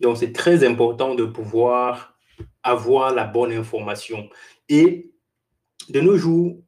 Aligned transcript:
Donc, 0.00 0.16
c'est 0.16 0.32
très 0.32 0.64
important 0.64 1.14
de 1.14 1.24
pouvoir 1.24 2.16
avoir 2.62 3.14
la 3.14 3.24
bonne 3.24 3.52
information. 3.52 4.28
Et 4.68 5.10
de 5.88 6.00
nos 6.00 6.16
jours, 6.16 6.62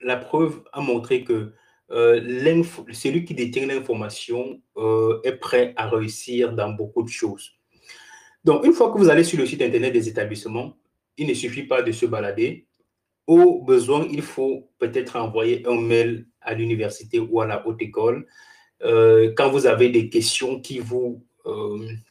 la 0.00 0.16
preuve 0.16 0.62
a 0.72 0.80
montré 0.80 1.24
que 1.24 1.52
euh, 1.90 2.62
celui 2.92 3.24
qui 3.24 3.34
détient 3.34 3.66
l'information 3.66 4.60
euh, 4.76 5.20
est 5.24 5.36
prêt 5.36 5.74
à 5.76 5.88
réussir 5.88 6.52
dans 6.54 6.70
beaucoup 6.70 7.02
de 7.02 7.08
choses. 7.08 7.52
Donc, 8.44 8.64
une 8.64 8.72
fois 8.72 8.90
que 8.92 8.98
vous 8.98 9.10
allez 9.10 9.24
sur 9.24 9.38
le 9.38 9.46
site 9.46 9.62
Internet 9.62 9.92
des 9.92 10.08
établissements, 10.08 10.76
il 11.16 11.28
ne 11.28 11.34
suffit 11.34 11.64
pas 11.64 11.82
de 11.82 11.92
se 11.92 12.06
balader. 12.06 12.66
Au 13.26 13.62
besoin, 13.62 14.08
il 14.10 14.22
faut 14.22 14.70
peut-être 14.78 15.16
envoyer 15.16 15.64
un 15.66 15.80
mail 15.80 16.26
à 16.40 16.54
l'université 16.54 17.20
ou 17.20 17.40
à 17.40 17.46
la 17.46 17.64
haute 17.66 17.80
école 17.80 18.26
euh, 18.84 19.32
quand 19.36 19.50
vous 19.50 19.66
avez 19.66 19.90
des 19.90 20.08
questions 20.08 20.60
qui 20.60 20.78
vous, 20.78 21.24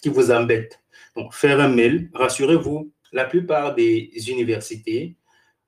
qui 0.02 0.10
vous 0.10 0.32
embêtent. 0.32 0.80
Donc, 1.16 1.34
faire 1.34 1.60
un 1.60 1.68
mail, 1.68 2.10
rassurez-vous, 2.14 2.92
la 3.12 3.26
plupart 3.26 3.76
des 3.76 4.12
universités 4.28 5.16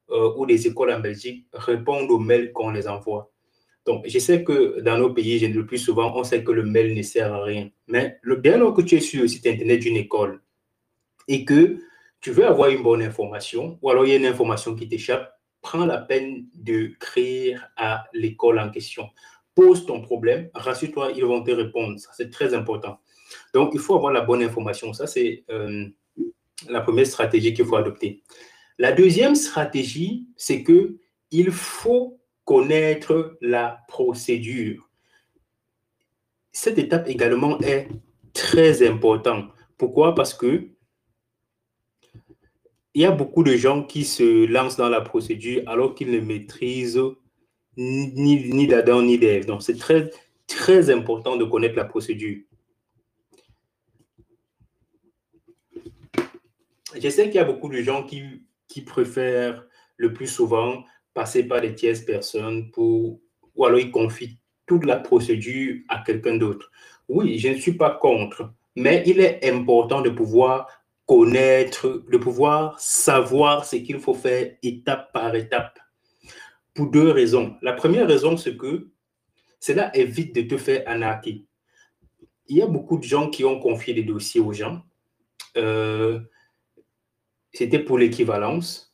ou 0.10 0.46
des 0.46 0.68
écoles 0.68 0.92
en 0.92 1.00
Belgique 1.00 1.48
répondent 1.54 2.12
aux 2.12 2.20
mails 2.20 2.52
qu'on 2.52 2.72
les 2.72 2.88
envoie. 2.88 3.34
Donc, 3.86 4.06
je 4.08 4.20
sais 4.20 4.44
que 4.44 4.80
dans 4.80 4.98
nos 4.98 5.14
pays, 5.14 5.40
le 5.40 5.66
plus 5.66 5.78
souvent, 5.78 6.16
on 6.16 6.24
sait 6.24 6.44
que 6.44 6.52
le 6.52 6.64
mail 6.64 6.96
ne 6.96 7.02
sert 7.02 7.34
à 7.34 7.44
rien. 7.44 7.70
Mais 7.88 8.18
le, 8.22 8.42
lors 8.58 8.74
que 8.74 8.82
tu 8.82 8.96
es 8.96 9.00
sur 9.02 9.22
le 9.22 9.28
site 9.28 9.46
Internet 9.46 9.82
d'une 9.82 9.98
école 9.98 10.42
et 11.28 11.44
que 11.44 11.80
tu 12.22 12.32
veux 12.32 12.48
avoir 12.48 12.70
une 12.70 12.82
bonne 12.82 13.02
information, 13.02 13.78
ou 13.82 13.90
alors 13.90 14.06
il 14.06 14.12
y 14.12 14.14
a 14.14 14.18
une 14.18 14.26
information 14.26 14.76
qui 14.76 14.88
t'échappe, 14.88 15.38
prends 15.62 15.86
la 15.86 15.98
peine 15.98 16.46
de 16.54 16.88
d'écrire 16.88 17.68
à 17.76 18.06
l'école 18.14 18.60
en 18.60 18.70
question. 18.70 19.10
Pose 19.54 19.86
ton 19.86 20.02
problème, 20.02 20.50
rassure-toi, 20.54 21.12
ils 21.16 21.26
vont 21.26 21.44
te 21.44 21.52
répondre. 21.52 22.00
C'est 22.14 22.32
très 22.32 22.54
important. 22.54 23.00
Donc, 23.54 23.72
il 23.74 23.80
faut 23.80 23.96
avoir 23.96 24.12
la 24.12 24.22
bonne 24.22 24.44
information. 24.44 24.94
Ça, 24.94 25.08
c'est 25.08 25.44
euh, 25.50 25.86
la 26.70 26.82
première 26.82 27.08
stratégie 27.08 27.54
qu'il 27.54 27.66
faut 27.66 27.76
adopter. 27.76 28.24
La 28.78 28.92
deuxième 28.92 29.36
stratégie, 29.36 30.28
c'est 30.36 30.64
que 30.64 30.98
il 31.32 31.52
faut 31.52 32.20
connaître 32.46 33.38
la 33.42 33.80
procédure. 33.88 34.90
Cette 36.52 36.78
étape 36.78 37.08
également 37.08 37.60
est 37.62 37.88
très 38.34 38.88
importante. 38.88 39.52
Pourquoi? 39.78 40.14
Parce 40.14 40.34
que 40.34 40.70
il 42.96 43.02
y 43.02 43.06
a 43.06 43.12
beaucoup 43.12 43.44
de 43.44 43.56
gens 43.56 43.84
qui 43.84 44.06
se 44.06 44.46
lancent 44.46 44.78
dans 44.78 44.90
la 44.90 45.02
procédure 45.02 45.64
alors 45.66 45.96
qu'ils 45.96 46.12
ne 46.12 46.20
maîtrisent 46.20 47.02
ni, 47.76 48.50
ni 48.52 48.68
d'Adam 48.68 49.02
ni 49.02 49.18
d'Ève. 49.18 49.48
Donc, 49.48 49.64
c'est 49.64 49.78
très, 49.78 50.12
très 50.46 50.92
important 50.92 51.36
de 51.36 51.46
connaître 51.46 51.76
la 51.76 51.86
procédure. 51.86 52.42
Je 57.00 57.10
sais 57.10 57.26
qu'il 57.26 57.36
y 57.36 57.40
a 57.40 57.44
beaucoup 57.44 57.70
de 57.70 57.82
gens 57.82 58.04
qui, 58.04 58.24
qui 58.68 58.82
préfèrent 58.82 59.66
le 59.98 60.14
plus 60.14 60.28
souvent 60.28 60.84
passer 61.14 61.44
par 61.44 61.62
des 61.62 61.76
tierces 61.76 62.02
personnes 62.02 62.72
pour, 62.72 63.20
ou 63.56 63.66
alors 63.66 63.80
ils 63.80 63.92
confient 63.92 64.38
toute 64.66 64.86
la 64.86 64.98
procédure 64.98 65.82
à 65.90 66.04
quelqu'un 66.06 66.38
d'autre. 66.38 66.72
Oui, 67.08 67.38
je 67.38 67.50
ne 67.50 67.56
suis 67.56 67.74
pas 67.74 67.92
contre, 67.92 68.54
mais 68.76 69.04
il 69.06 69.20
est 69.20 69.48
important 69.50 70.02
de 70.02 70.10
pouvoir 70.10 70.68
connaître, 71.06 72.04
de 72.10 72.18
pouvoir 72.18 72.80
savoir 72.80 73.66
ce 73.66 73.76
qu'il 73.76 74.00
faut 74.00 74.14
faire 74.14 74.56
étape 74.64 75.12
par 75.12 75.36
étape. 75.36 75.80
Pour 76.74 76.88
deux 76.88 77.12
raisons. 77.12 77.56
La 77.62 77.74
première 77.74 78.08
raison, 78.08 78.36
c'est 78.36 78.58
que 78.58 78.88
cela 79.60 79.96
évite 79.96 80.34
de 80.36 80.42
te 80.42 80.58
faire 80.58 80.84
anarquer. 80.88 81.46
Il 82.48 82.58
y 82.58 82.62
a 82.62 82.68
beaucoup 82.68 82.98
de 82.98 83.04
gens 83.04 83.30
qui 83.30 83.46
ont 83.46 83.60
confié 83.60 83.94
des 83.94 84.04
dossiers 84.04 84.42
aux 84.42 84.54
gens. 84.54 84.82
Euh, 85.56 86.20
C'était 87.54 87.80
pour 87.80 87.98
l'équivalence. 87.98 88.94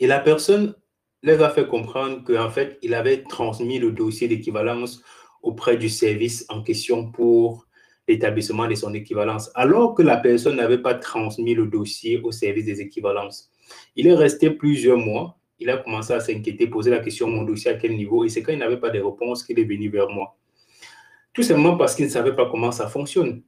Et 0.00 0.06
la 0.06 0.20
personne 0.20 0.74
leur 1.22 1.42
a 1.42 1.50
fait 1.50 1.66
comprendre 1.66 2.24
qu'en 2.24 2.50
fait, 2.50 2.78
il 2.82 2.94
avait 2.94 3.22
transmis 3.22 3.78
le 3.78 3.92
dossier 3.92 4.28
d'équivalence 4.28 5.02
auprès 5.42 5.76
du 5.76 5.88
service 5.88 6.46
en 6.48 6.62
question 6.62 7.10
pour 7.10 7.66
l'établissement 8.08 8.66
de 8.66 8.74
son 8.74 8.94
équivalence, 8.94 9.50
alors 9.54 9.94
que 9.94 10.02
la 10.02 10.16
personne 10.16 10.56
n'avait 10.56 10.82
pas 10.82 10.94
transmis 10.94 11.54
le 11.54 11.66
dossier 11.66 12.20
au 12.20 12.32
service 12.32 12.64
des 12.64 12.80
équivalences. 12.80 13.50
Il 13.94 14.06
est 14.06 14.14
resté 14.14 14.50
plusieurs 14.50 14.98
mois, 14.98 15.38
il 15.58 15.70
a 15.70 15.76
commencé 15.76 16.12
à 16.12 16.20
s'inquiéter, 16.20 16.66
poser 16.66 16.90
la 16.90 16.98
question, 16.98 17.28
mon 17.28 17.42
dossier 17.42 17.70
à 17.70 17.74
quel 17.74 17.96
niveau, 17.96 18.24
et 18.24 18.28
c'est 18.28 18.42
quand 18.42 18.52
il 18.52 18.58
n'avait 18.58 18.80
pas 18.80 18.90
de 18.90 19.00
réponse 19.00 19.44
qu'il 19.44 19.58
est 19.58 19.64
venu 19.64 19.88
vers 19.88 20.08
moi. 20.08 20.36
Tout 21.32 21.42
simplement 21.42 21.76
parce 21.76 21.94
qu'il 21.94 22.04
ne 22.04 22.10
savait 22.10 22.34
pas 22.34 22.50
comment 22.50 22.72
ça 22.72 22.88
fonctionne. 22.88 23.42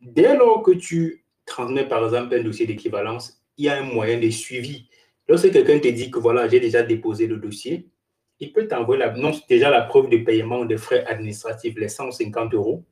Dès 0.00 0.36
lors 0.36 0.62
que 0.62 0.72
tu 0.72 1.24
transmets, 1.46 1.86
par 1.86 2.04
exemple, 2.04 2.34
un 2.34 2.42
dossier 2.42 2.66
d'équivalence, 2.66 3.39
il 3.60 3.64
y 3.64 3.68
a 3.68 3.78
un 3.78 3.82
moyen 3.84 4.18
de 4.18 4.30
suivi 4.30 4.88
Lorsque 5.30 5.52
quelqu'un 5.52 5.78
te 5.78 5.86
dit 5.86 6.10
que 6.10 6.18
voilà, 6.18 6.48
j'ai 6.48 6.58
déjà 6.58 6.82
déposé 6.82 7.28
le 7.28 7.36
dossier, 7.36 7.88
il 8.40 8.52
peut 8.52 8.66
t'envoyer 8.66 9.04
non, 9.16 9.30
déjà 9.48 9.70
la 9.70 9.82
preuve 9.82 10.10
de 10.10 10.16
paiement 10.16 10.64
des 10.64 10.76
frais 10.76 11.04
administratifs, 11.06 11.76
les 11.76 11.88
150 11.88 12.52
euros. 12.52 12.84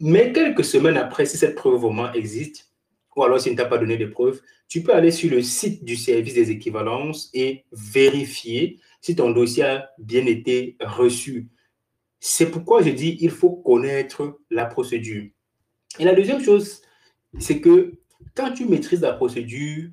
Mais 0.00 0.32
quelques 0.32 0.64
semaines 0.64 0.96
après, 0.96 1.26
si 1.26 1.36
cette 1.36 1.54
preuve 1.54 1.74
vraiment 1.82 2.10
existe, 2.14 2.72
ou 3.14 3.24
alors 3.24 3.38
s'il 3.38 3.52
ne 3.52 3.58
t'a 3.58 3.66
pas 3.66 3.76
donné 3.76 3.98
de 3.98 4.06
preuves, 4.06 4.40
tu 4.68 4.82
peux 4.82 4.94
aller 4.94 5.10
sur 5.10 5.30
le 5.30 5.42
site 5.42 5.84
du 5.84 5.96
service 5.96 6.32
des 6.32 6.50
équivalences 6.50 7.28
et 7.34 7.66
vérifier 7.72 8.80
si 9.02 9.14
ton 9.14 9.32
dossier 9.32 9.64
a 9.64 9.90
bien 9.98 10.24
été 10.24 10.78
reçu. 10.80 11.50
C'est 12.20 12.50
pourquoi 12.50 12.80
je 12.80 12.88
dis 12.88 13.18
il 13.20 13.30
faut 13.30 13.50
connaître 13.50 14.38
la 14.48 14.64
procédure. 14.64 15.28
Et 15.98 16.04
la 16.04 16.14
deuxième 16.14 16.42
chose, 16.42 16.80
c'est 17.38 17.60
que 17.60 17.92
quand 18.34 18.52
tu 18.52 18.66
maîtrises 18.66 19.00
la 19.00 19.12
procédure, 19.12 19.90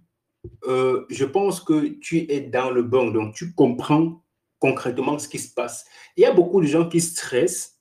euh, 0.66 1.06
je 1.10 1.26
pense 1.26 1.62
que 1.62 1.88
tu 2.00 2.32
es 2.32 2.42
dans 2.42 2.72
le 2.72 2.84
bon, 2.84 3.12
donc 3.12 3.36
tu 3.36 3.54
comprends 3.54 4.24
concrètement 4.60 5.20
ce 5.20 5.28
qui 5.28 5.40
se 5.40 5.54
passe. 5.54 5.86
Il 6.18 6.22
y 6.22 6.26
a 6.26 6.34
beaucoup 6.34 6.62
de 6.62 6.68
gens 6.68 6.88
qui 6.88 7.02
stressent 7.02 7.80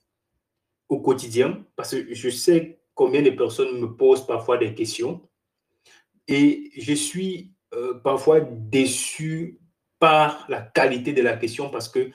au 0.89 1.01
quotidien 1.01 1.65
parce 1.77 1.91
que 1.91 2.15
je 2.15 2.31
sais 2.31 2.81
combien 2.95 3.23
de 3.23 3.31
personnes 3.31 3.79
me 3.81 3.95
posent 3.95 4.27
parfois 4.27 4.59
des 4.59 4.75
questions 4.75 5.29
et 6.27 6.71
je 6.77 6.93
suis 6.93 7.53
euh, 7.75 7.95
parfois 7.95 8.41
déçu 8.41 9.61
par 9.99 10.47
la 10.49 10.61
qualité 10.61 11.13
de 11.13 11.23
la 11.23 11.37
question 11.37 11.71
parce 11.71 11.89
que 11.89 12.11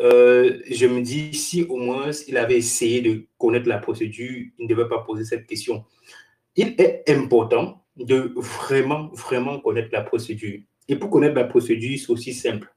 euh, 0.00 0.60
je 0.70 0.86
me 0.86 1.02
dis 1.02 1.34
si 1.34 1.64
au 1.64 1.76
moins 1.76 2.10
il 2.26 2.36
avait 2.36 2.56
essayé 2.56 3.02
de 3.02 3.26
connaître 3.38 3.68
la 3.68 3.78
procédure, 3.78 4.46
il 4.58 4.64
ne 4.64 4.68
devait 4.68 4.88
pas 4.88 5.00
poser 5.00 5.24
cette 5.24 5.46
question. 5.46 5.84
Il 6.56 6.74
est 6.78 7.04
important 7.08 7.84
de 7.96 8.32
vraiment, 8.36 9.08
vraiment 9.12 9.60
connaître 9.60 9.90
la 9.92 10.02
procédure. 10.02 10.60
Et 10.88 10.96
pour 10.96 11.10
connaître 11.10 11.34
la 11.34 11.44
procédure, 11.44 11.98
c'est 11.98 12.10
aussi 12.10 12.34
simple. 12.34 12.72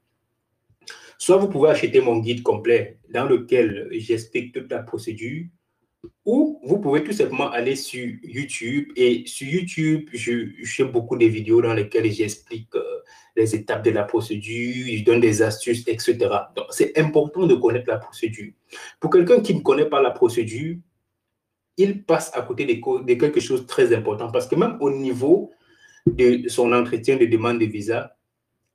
Soit 1.18 1.38
vous 1.38 1.48
pouvez 1.48 1.70
acheter 1.70 2.02
mon 2.02 2.20
guide 2.20 2.44
complet 2.44 3.00
dans 3.10 3.26
lequel 3.26 3.88
j'explique 3.92 4.54
toute 4.54 4.70
la 4.72 4.80
procédure, 4.80 5.46
ou 6.26 6.60
vous 6.64 6.80
pouvez 6.80 7.04
tout 7.04 7.14
simplement 7.14 7.50
aller 7.50 7.76
sur 7.76 8.08
YouTube. 8.24 8.92
Et 8.96 9.24
sur 9.26 9.48
YouTube, 9.48 10.10
je, 10.14 10.48
fais 10.66 10.84
beaucoup 10.84 11.18
de 11.18 11.26
vidéos 11.26 11.62
dans 11.62 11.74
lesquelles 11.74 12.12
j'explique 12.12 12.76
euh, 12.76 13.00
les 13.36 13.56
étapes 13.56 13.84
de 13.84 13.92
la 13.92 14.04
procédure, 14.04 14.86
je 14.98 15.04
donne 15.04 15.20
des 15.20 15.42
astuces, 15.42 15.88
etc. 15.88 16.18
Donc, 16.56 16.66
c'est 16.70 16.98
important 16.98 17.46
de 17.46 17.56
connaître 17.56 17.90
la 17.90 17.98
procédure. 17.98 18.52
Pour 19.00 19.12
quelqu'un 19.12 19.42
qui 19.42 19.56
ne 19.56 19.62
connaît 19.62 19.90
pas 19.90 20.02
la 20.02 20.12
procédure, 20.12 20.78
il 21.78 22.04
passe 22.04 22.32
à 22.34 22.42
côté 22.42 22.66
de, 22.66 23.14
quelque 23.14 23.40
chose 23.40 23.62
de 23.62 23.68
très 23.68 23.94
important 23.94 24.30
parce 24.32 24.48
que 24.48 24.56
même 24.56 24.78
au 24.80 24.92
niveau 24.92 25.52
de 26.06 26.48
son 26.50 26.72
entretien 26.74 27.18
de 27.18 27.26
demande 27.26 27.60
de 27.60 27.66
visa, 27.66 28.16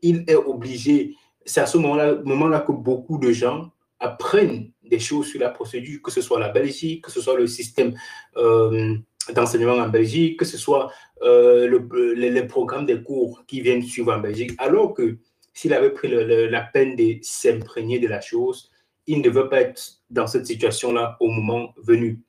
il 0.03 0.25
est 0.27 0.35
obligé, 0.35 1.15
c'est 1.45 1.61
à 1.61 1.67
ce 1.67 1.79
moment-là 1.79 2.17
moment 2.25 2.51
que 2.61 2.73
beaucoup 2.73 3.19
de 3.19 3.33
gens 3.33 3.71
apprennent 4.01 4.71
des 4.85 4.99
choses 4.99 5.27
sur 5.27 5.41
la 5.41 5.51
procédure, 5.51 6.01
que 6.03 6.11
ce 6.11 6.21
soit 6.21 6.39
la 6.39 6.49
Belgique, 6.49 7.05
que 7.05 7.11
ce 7.11 7.21
soit 7.21 7.37
le 7.37 7.47
système 7.47 7.95
euh, 8.37 8.95
d'enseignement 9.35 9.75
en 9.75 9.89
Belgique, 9.89 10.39
que 10.39 10.45
ce 10.45 10.57
soit 10.57 10.91
euh, 11.23 11.67
le, 11.67 12.15
les, 12.15 12.43
programmes 12.45 12.87
des 12.87 13.03
cours 13.03 13.45
qui 13.47 13.61
viennent 13.61 13.83
suivre 13.83 14.13
en 14.13 14.19
Belgique, 14.19 14.53
alors 14.59 14.95
que 14.95 15.19
s'il 15.53 15.75
avait 15.75 15.91
pris 15.91 16.09
la 16.09 16.61
peine 16.61 16.95
de 16.95 17.17
s'imprégner 17.23 17.99
de 17.99 18.07
la 18.07 18.21
chose, 18.21 18.71
il 19.09 19.19
ne 19.19 19.25
devait 19.25 19.49
pas 19.49 19.63
être 19.63 19.83
dans 20.11 20.27
cette 20.27 20.47
situation-là 20.47 21.17
au 21.19 21.29
moment 21.29 21.75
venu. 21.79 22.21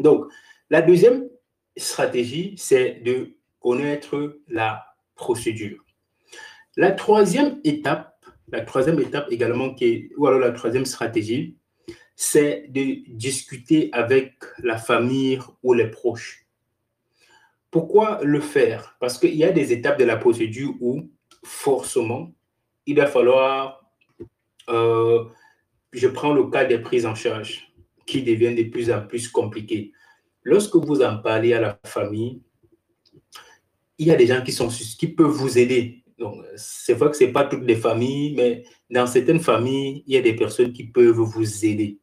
Donc, 0.00 0.26
la 0.70 0.82
deuxième 0.82 1.28
stratégie, 1.76 2.54
c'est 2.56 3.00
de 3.04 3.36
connaître 3.60 4.40
la 4.48 4.84
procédure. 5.14 5.84
La 6.76 6.92
troisième 6.92 7.60
étape, 7.64 8.24
la 8.48 8.60
troisième 8.60 9.00
étape 9.00 9.26
également, 9.30 9.74
qui 9.74 9.84
est, 9.84 10.10
ou 10.16 10.26
alors 10.26 10.40
la 10.40 10.52
troisième 10.52 10.86
stratégie, 10.86 11.56
c'est 12.14 12.66
de 12.68 13.08
discuter 13.14 13.90
avec 13.92 14.34
la 14.58 14.76
famille 14.76 15.38
ou 15.62 15.72
les 15.72 15.88
proches. 15.88 16.46
Pourquoi 17.70 18.20
le 18.22 18.40
faire? 18.40 18.96
Parce 19.00 19.18
qu'il 19.18 19.34
y 19.34 19.44
a 19.44 19.52
des 19.52 19.72
étapes 19.72 19.98
de 19.98 20.04
la 20.04 20.16
procédure 20.16 20.74
où, 20.80 21.10
forcément, 21.44 22.32
il 22.86 22.96
va 22.96 23.06
falloir, 23.06 23.90
euh, 24.68 25.24
je 25.92 26.08
prends 26.08 26.32
le 26.32 26.48
cas 26.48 26.64
des 26.64 26.78
prises 26.78 27.06
en 27.06 27.14
charge 27.14 27.67
qui 28.08 28.22
deviennent 28.22 28.56
de 28.56 28.64
plus 28.64 28.90
en 28.90 29.06
plus 29.06 29.28
compliquées. 29.28 29.92
lorsque 30.42 30.76
vous 30.76 31.02
en 31.02 31.18
parlez 31.18 31.52
à 31.52 31.60
la 31.60 31.78
famille, 31.84 32.40
il 33.98 34.06
y 34.06 34.10
a 34.10 34.16
des 34.16 34.26
gens 34.26 34.42
qui, 34.42 34.52
sont, 34.52 34.68
qui 34.68 35.08
peuvent 35.08 35.26
vous 35.42 35.58
aider. 35.58 36.04
C'est 36.56 36.94
vrai 36.94 37.10
que 37.10 37.16
ce 37.16 37.24
n'est 37.24 37.32
pas 37.32 37.44
toutes 37.44 37.64
les 37.64 37.76
familles, 37.76 38.34
mais 38.34 38.64
dans 38.88 39.06
certaines 39.06 39.40
familles, 39.40 40.04
il 40.06 40.14
y 40.14 40.16
a 40.16 40.22
des 40.22 40.34
personnes 40.34 40.72
qui 40.72 40.84
peuvent 40.84 41.20
vous 41.34 41.66
aider. 41.66 41.98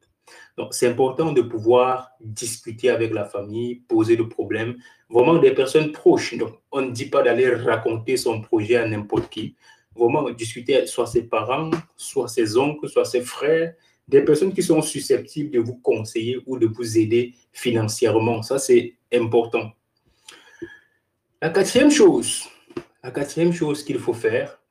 Donc, 0.57 0.74
c'est 0.74 0.88
important 0.88 1.31
de 1.31 1.42
pouvoir 1.42 2.12
discuter 2.22 2.90
avec 2.90 3.13
la 3.13 3.25
famille, 3.25 3.75
poser 3.88 4.16
le 4.16 4.30
problème, 4.30 4.75
vraiment 5.10 5.38
des 5.38 5.51
personnes 5.51 5.92
proches. 5.92 6.38
Donc, 6.38 6.54
on 6.72 6.81
ne 6.81 6.92
dit 6.92 7.10
pas 7.10 7.24
d'aller 7.24 7.50
raconter 7.50 8.16
son 8.16 8.42
projet 8.42 8.75
à 8.75 8.88
n'importe 8.88 9.30
qui. 9.30 9.56
Vraiment 9.96 10.30
discuter 10.30 10.86
soit 10.86 11.08
ses 11.08 11.24
parents, 11.24 11.72
soit 11.96 12.28
ses 12.28 12.58
oncles, 12.58 12.90
soit 12.90 13.06
ses 13.06 13.22
frères, 13.22 13.74
des 14.07 14.22
personnes 14.22 14.54
qui 14.54 14.63
sont 14.63 14.81
susceptibles 14.81 15.52
de 15.52 15.60
vous 15.60 15.78
conseiller 15.78 16.40
ou 16.46 16.57
de 16.57 16.68
vous 16.68 16.98
aider 16.98 17.34
financièrement. 17.52 18.44
Ça, 18.44 18.60
c'est 18.60 18.96
important. 19.13 19.72
La 21.42 21.50
quatrième 21.50 21.92
chose, 21.92 22.44
la 23.04 23.12
quatrième 23.12 23.54
chose 23.54 23.84
qu'il 23.84 24.00
faut 24.00 24.13
faire, 24.13 24.62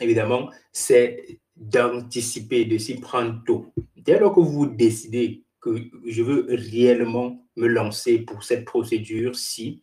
évidemment, 0.00 0.50
c'est 0.72 1.38
d'anticiper, 1.56 2.64
de 2.64 2.78
s'y 2.78 3.00
prendre 3.00 3.42
tôt. 3.44 3.72
Dès 3.96 4.18
lors 4.18 4.34
que 4.34 4.40
vous 4.40 4.66
décidez 4.66 5.44
que 5.60 5.76
je 6.06 6.22
veux 6.22 6.46
réellement 6.48 7.44
me 7.56 7.66
lancer 7.66 8.18
pour 8.18 8.44
cette 8.44 8.64
procédure-ci, 8.64 9.82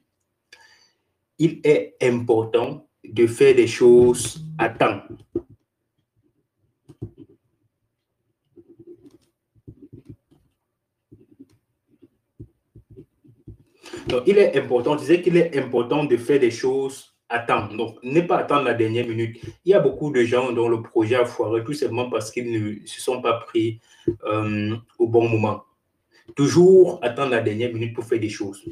il 1.37 1.59
est 1.63 1.95
important 2.01 2.87
de 3.03 3.27
faire 3.27 3.55
des 3.55 3.67
choses 3.67 4.45
à 4.57 4.69
temps. 4.69 5.01
Donc, 14.07 14.23
il 14.27 14.37
est 14.37 14.55
important, 14.57 14.93
je 14.93 15.01
disais 15.01 15.21
qu'il 15.21 15.37
est 15.37 15.57
important 15.57 16.03
de 16.03 16.17
faire 16.17 16.39
des 16.39 16.51
choses 16.51 17.15
temps. 17.47 17.67
Donc, 17.67 17.97
ne 18.03 18.21
pas 18.21 18.37
attendre 18.37 18.63
la 18.63 18.73
dernière 18.73 19.07
minute. 19.07 19.39
Il 19.65 19.71
y 19.71 19.73
a 19.73 19.79
beaucoup 19.79 20.11
de 20.11 20.23
gens 20.23 20.51
dont 20.51 20.69
le 20.69 20.81
projet 20.81 21.15
a 21.15 21.25
foiré 21.25 21.63
tout 21.63 21.73
simplement 21.73 22.09
parce 22.09 22.31
qu'ils 22.31 22.51
ne 22.51 22.85
se 22.85 23.01
sont 23.01 23.21
pas 23.21 23.39
pris 23.39 23.79
euh, 24.25 24.75
au 24.99 25.07
bon 25.07 25.27
moment. 25.27 25.63
Toujours 26.35 26.99
attendre 27.01 27.31
la 27.31 27.41
dernière 27.41 27.73
minute 27.73 27.93
pour 27.93 28.05
faire 28.05 28.19
des 28.19 28.29
choses. 28.29 28.63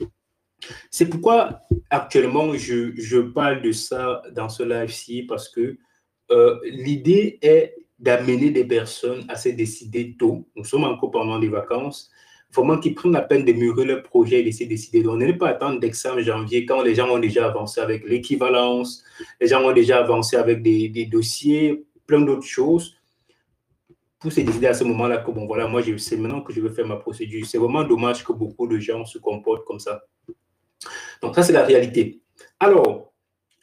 C'est 0.90 1.10
pourquoi 1.10 1.62
actuellement 1.90 2.54
je, 2.54 2.94
je, 2.96 3.20
parle 3.20 3.62
de 3.62 3.72
ça 3.72 4.22
dans 4.32 4.50
ce 4.50 4.64
live-ci 4.64 5.24
parce 5.24 5.50
que 5.50 5.78
euh, 6.32 6.60
l'idée 6.64 7.38
est 7.42 7.76
d'amener 8.00 8.50
des 8.50 8.64
personnes 8.64 9.26
à 9.28 9.36
se 9.36 9.50
décider 9.50 10.16
tôt. 10.18 10.48
Nous 10.56 10.64
sommes 10.64 10.86
encore 10.86 11.12
pendant 11.12 11.38
les 11.38 11.50
vacances 11.50 12.10
vraiment 12.54 12.78
qu'ils 12.78 12.96
prennent 12.96 13.14
la 13.14 13.22
peine 13.22 13.46
de 13.46 13.54
mûrir 13.54 13.86
leur 13.86 14.04
projet 14.04 14.46
et 14.46 14.52
se 14.52 14.64
décider. 14.64 15.02
Donc, 15.02 15.20
ne 15.20 15.32
pas 15.34 15.50
attendre 15.50 15.80
d'examen 15.80 16.22
janvier 16.22 16.66
quand 16.66 16.82
les 16.82 16.96
gens 16.96 17.10
ont 17.10 17.20
déjà 17.20 17.48
avancé 17.48 17.82
avec 17.82 18.08
l'équivalence, 18.08 19.04
les 19.42 19.48
gens 19.48 19.64
ont 19.64 19.74
déjà 19.74 20.00
avancé 20.00 20.36
avec 20.36 20.62
des, 20.62 21.06
dossiers, 21.12 21.86
plein 22.06 22.22
d'autres 22.22 22.46
choses, 22.46 22.96
pour 24.20 24.32
se 24.32 24.42
décider 24.42 24.68
à 24.68 24.74
ce 24.74 24.84
moment-là 24.84 25.18
que, 25.18 25.32
bon, 25.32 25.46
voilà, 25.46 25.68
moi, 25.68 25.82
c'est 25.98 26.18
maintenant 26.18 26.42
que 26.42 26.54
je 26.54 26.62
veux 26.62 26.70
faire 26.70 26.88
ma 26.88 26.96
procédure. 26.96 27.46
C'est 27.46 27.58
vraiment 27.58 27.84
dommage 27.84 28.24
que 28.24 28.32
beaucoup 28.32 28.68
de 28.68 28.80
gens 28.80 29.06
se 29.06 29.18
comportent 29.18 29.66
comme 29.66 29.80
ça. 29.80 30.04
Donc, 31.22 31.36
ça, 31.36 31.44
c'est 31.44 31.54
la 31.54 31.66
réalité. 31.66 32.22
Alors, 32.60 33.12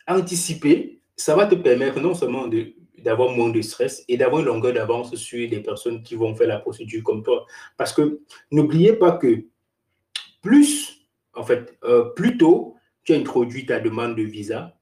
anticiper, 0.06 1.00
ça 1.16 1.36
va 1.36 1.46
te 1.46 1.54
permettre 1.54 2.00
non 2.00 2.14
seulement 2.14 2.46
de 2.48 2.74
d'avoir 3.02 3.30
moins 3.30 3.50
de 3.50 3.60
stress 3.62 4.04
et 4.08 4.16
d'avoir 4.16 4.40
une 4.42 4.48
longueur 4.48 4.72
d'avance 4.72 5.14
sur 5.14 5.38
les 5.38 5.60
personnes 5.60 6.02
qui 6.02 6.14
vont 6.14 6.34
faire 6.34 6.48
la 6.48 6.58
procédure 6.58 7.02
comme 7.02 7.22
toi. 7.22 7.46
Parce 7.76 7.92
que 7.92 8.20
n'oubliez 8.50 8.94
pas 8.94 9.12
que 9.12 9.44
plus, 10.42 11.06
en 11.34 11.44
fait, 11.44 11.78
euh, 11.84 12.04
plus 12.10 12.38
tôt 12.38 12.76
tu 13.04 13.14
as 13.14 13.16
introduit 13.16 13.66
ta 13.66 13.80
demande 13.80 14.16
de 14.16 14.22
visa, 14.22 14.76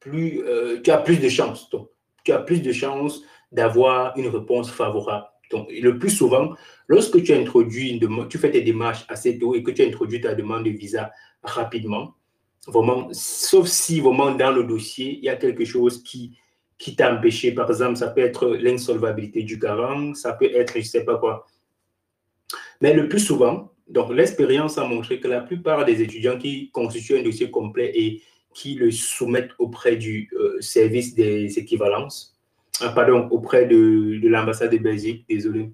plus 0.00 0.42
euh, 0.44 0.80
tu 0.82 0.90
as 0.90 0.98
plus 0.98 1.18
de 1.18 1.28
chances. 1.28 1.70
Tu 2.24 2.32
as 2.32 2.38
plus 2.38 2.62
de 2.62 2.72
chances 2.72 3.22
d'avoir 3.50 4.16
une 4.16 4.28
réponse 4.28 4.70
favorable. 4.70 5.26
Donc, 5.50 5.70
le 5.70 5.98
plus 5.98 6.10
souvent, 6.10 6.54
lorsque 6.88 7.22
tu 7.22 7.32
as 7.32 7.36
introduit 7.36 7.90
une 7.90 7.98
demande, 7.98 8.28
tu 8.28 8.38
fais 8.38 8.50
tes 8.50 8.62
démarches 8.62 9.04
assez 9.08 9.38
tôt 9.38 9.54
et 9.54 9.62
que 9.62 9.70
tu 9.70 9.82
as 9.82 9.86
introduit 9.86 10.20
ta 10.20 10.34
demande 10.34 10.64
de 10.64 10.70
visa 10.70 11.10
rapidement, 11.42 12.14
vraiment, 12.66 13.08
sauf 13.12 13.66
si 13.66 14.00
vraiment 14.00 14.30
dans 14.30 14.50
le 14.50 14.64
dossier, 14.64 15.18
il 15.18 15.24
y 15.24 15.28
a 15.28 15.36
quelque 15.36 15.64
chose 15.64 16.02
qui 16.02 16.38
qui 16.78 16.96
t'a 16.96 17.14
empêché. 17.14 17.52
Par 17.52 17.68
exemple, 17.70 17.96
ça 17.96 18.08
peut 18.08 18.20
être 18.20 18.48
l'insolvabilité 18.50 19.42
du 19.42 19.58
garant, 19.58 20.14
ça 20.14 20.32
peut 20.32 20.50
être 20.52 20.74
je 20.74 20.78
ne 20.78 20.84
sais 20.84 21.04
pas 21.04 21.18
quoi. 21.18 21.46
Mais 22.80 22.92
le 22.94 23.08
plus 23.08 23.20
souvent, 23.20 23.72
donc 23.88 24.12
l'expérience 24.12 24.78
a 24.78 24.84
montré 24.84 25.20
que 25.20 25.28
la 25.28 25.40
plupart 25.40 25.84
des 25.84 26.02
étudiants 26.02 26.38
qui 26.38 26.70
constituent 26.70 27.18
un 27.18 27.22
dossier 27.22 27.50
complet 27.50 27.92
et 27.94 28.22
qui 28.54 28.74
le 28.74 28.90
soumettent 28.90 29.52
auprès 29.58 29.96
du 29.96 30.28
euh, 30.34 30.60
service 30.60 31.14
des 31.14 31.58
équivalences, 31.58 32.36
ah, 32.80 32.90
pardon, 32.90 33.28
auprès 33.30 33.66
de, 33.66 34.18
de 34.20 34.28
l'ambassade 34.28 34.72
de 34.72 34.78
Belgique, 34.78 35.24
désolé, 35.28 35.70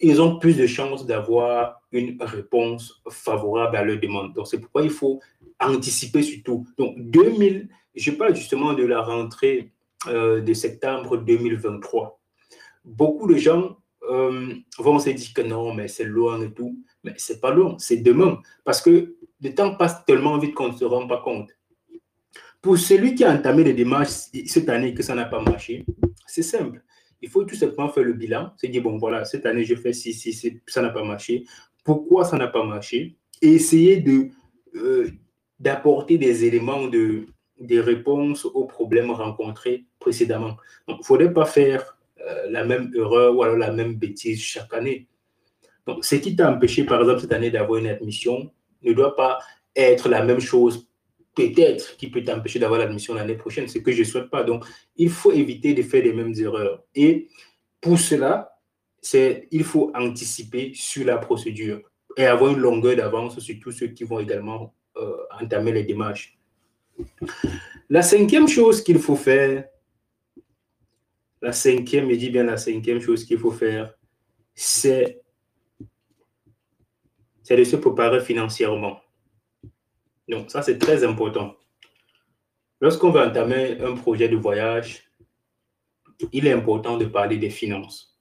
ils 0.00 0.22
ont 0.22 0.38
plus 0.38 0.56
de 0.56 0.66
chances 0.66 1.06
d'avoir 1.06 1.82
une 1.92 2.16
réponse 2.20 3.02
favorable 3.10 3.76
à 3.76 3.84
leur 3.84 3.98
demande. 3.98 4.32
Donc, 4.34 4.46
c'est 4.46 4.60
pourquoi 4.60 4.82
il 4.82 4.90
faut 4.90 5.20
anticiper 5.60 6.22
surtout. 6.22 6.66
Donc, 6.76 6.94
2000, 6.98 7.68
je 7.94 8.10
parle 8.12 8.34
justement 8.34 8.74
de 8.74 8.84
la 8.84 9.02
rentrée 9.02 9.72
euh, 10.06 10.40
de 10.40 10.54
septembre 10.54 11.16
2023. 11.18 12.20
Beaucoup 12.84 13.26
de 13.26 13.36
gens 13.36 13.76
euh, 14.08 14.54
vont 14.78 14.98
se 14.98 15.10
dire 15.10 15.32
que 15.34 15.42
non, 15.42 15.74
mais 15.74 15.88
c'est 15.88 16.04
loin 16.04 16.40
et 16.40 16.52
tout. 16.52 16.78
Mais 17.04 17.14
c'est 17.16 17.40
pas 17.40 17.52
loin, 17.52 17.76
c'est 17.78 17.98
demain. 17.98 18.40
Parce 18.64 18.80
que 18.80 19.16
le 19.40 19.54
temps 19.54 19.74
passe 19.74 20.04
tellement 20.04 20.38
vite 20.38 20.54
qu'on 20.54 20.68
ne 20.68 20.76
se 20.76 20.84
rend 20.84 21.06
pas 21.06 21.20
compte. 21.20 21.50
Pour 22.60 22.78
celui 22.78 23.14
qui 23.14 23.24
a 23.24 23.32
entamé 23.32 23.64
les 23.64 23.72
démarches 23.72 24.30
cette 24.46 24.68
année 24.68 24.88
et 24.88 24.94
que 24.94 25.02
ça 25.02 25.14
n'a 25.14 25.24
pas 25.24 25.40
marché, 25.40 25.84
c'est 26.26 26.42
simple. 26.42 26.82
Il 27.20 27.28
faut 27.28 27.44
tout 27.44 27.56
simplement 27.56 27.88
faire 27.88 28.04
le 28.04 28.12
bilan, 28.12 28.52
se 28.56 28.66
dire, 28.66 28.82
bon, 28.82 28.98
voilà, 28.98 29.24
cette 29.24 29.46
année, 29.46 29.64
j'ai 29.64 29.76
fait 29.76 29.92
si, 29.92 30.12
si, 30.12 30.60
ça 30.66 30.82
n'a 30.82 30.90
pas 30.90 31.04
marché. 31.04 31.44
Pourquoi 31.84 32.24
ça 32.24 32.36
n'a 32.36 32.48
pas 32.48 32.64
marché? 32.64 33.16
Et 33.42 33.54
essayer 33.54 33.96
de, 33.96 34.28
euh, 34.76 35.10
d'apporter 35.58 36.18
des 36.18 36.44
éléments 36.44 36.86
de, 36.86 37.26
des 37.60 37.80
réponses 37.80 38.44
aux 38.44 38.64
problèmes 38.64 39.10
rencontrés 39.10 39.86
précédemment. 39.98 40.56
Il 40.86 40.96
ne 40.96 41.02
faudrait 41.02 41.32
pas 41.32 41.44
faire 41.44 41.96
euh, 42.20 42.50
la 42.50 42.64
même 42.64 42.92
erreur 42.94 43.36
ou 43.36 43.42
alors 43.42 43.56
la 43.56 43.72
même 43.72 43.94
bêtise 43.94 44.42
chaque 44.42 44.72
année. 44.74 45.06
Donc, 45.86 46.04
ce 46.04 46.16
qui 46.16 46.36
t'a 46.36 46.50
empêché, 46.50 46.84
par 46.84 47.00
exemple, 47.00 47.20
cette 47.20 47.32
année 47.32 47.50
d'avoir 47.50 47.78
une 47.78 47.86
admission 47.86 48.50
ne 48.82 48.92
doit 48.92 49.16
pas 49.16 49.38
être 49.74 50.08
la 50.08 50.22
même 50.22 50.40
chose, 50.40 50.88
peut-être, 51.34 51.96
qui 51.96 52.10
peut 52.10 52.22
t'empêcher 52.22 52.58
d'avoir 52.58 52.80
l'admission 52.80 53.14
l'année 53.14 53.36
prochaine. 53.36 53.68
Ce 53.68 53.78
que 53.78 53.92
je 53.92 54.00
ne 54.00 54.04
souhaite 54.04 54.28
pas. 54.28 54.42
Donc, 54.42 54.64
il 54.96 55.08
faut 55.08 55.32
éviter 55.32 55.72
de 55.74 55.82
faire 55.82 56.02
les 56.02 56.12
mêmes 56.12 56.34
erreurs. 56.38 56.82
Et 56.94 57.28
pour 57.80 57.98
cela, 57.98 58.58
il 59.14 59.64
faut 59.64 59.90
anticiper 59.94 60.72
sur 60.74 61.06
la 61.06 61.18
procédure 61.18 61.80
et 62.16 62.26
avoir 62.26 62.52
une 62.52 62.58
longueur 62.58 62.96
d'avance 62.96 63.38
sur 63.38 63.58
tous 63.60 63.72
ceux 63.72 63.88
qui 63.88 64.04
vont 64.04 64.18
également 64.18 64.74
euh, 64.96 65.16
entamer 65.40 65.72
les 65.72 65.84
démarches. 65.84 66.36
La 67.88 68.02
cinquième 68.02 68.48
chose 68.48 68.82
qu'il 68.82 68.98
faut 68.98 69.16
faire, 69.16 69.64
la 71.40 71.52
cinquième, 71.52 72.10
je 72.10 72.16
dis 72.16 72.30
bien 72.30 72.44
la 72.44 72.56
cinquième 72.56 73.00
chose 73.00 73.24
qu'il 73.24 73.38
faut 73.38 73.50
faire, 73.50 73.94
c'est 74.54 75.20
de 77.48 77.64
se 77.64 77.76
préparer 77.76 78.20
financièrement. 78.20 79.00
Donc, 80.28 80.50
ça, 80.50 80.62
c'est 80.62 80.78
très 80.78 81.04
important. 81.04 81.56
Lorsqu'on 82.80 83.10
veut 83.10 83.22
entamer 83.22 83.80
un 83.80 83.94
projet 83.94 84.28
de 84.28 84.36
voyage, 84.36 85.10
il 86.32 86.46
est 86.46 86.52
important 86.52 86.96
de 86.98 87.06
parler 87.06 87.38
des 87.38 87.50
finances. 87.50 88.20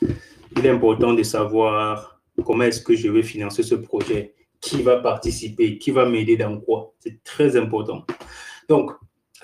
Il 0.00 0.66
est 0.66 0.70
important 0.70 1.14
de 1.14 1.22
savoir 1.22 2.20
comment 2.44 2.64
est-ce 2.64 2.82
que 2.82 2.94
je 2.94 3.08
vais 3.08 3.22
financer 3.22 3.62
ce 3.62 3.74
projet 3.74 4.34
qui 4.60 4.82
va 4.82 4.98
participer, 4.98 5.78
qui 5.78 5.90
va 5.90 6.06
m'aider 6.06 6.36
dans 6.36 6.60
quoi. 6.60 6.94
C'est 6.98 7.22
très 7.24 7.56
important. 7.56 8.04
Donc, 8.68 8.92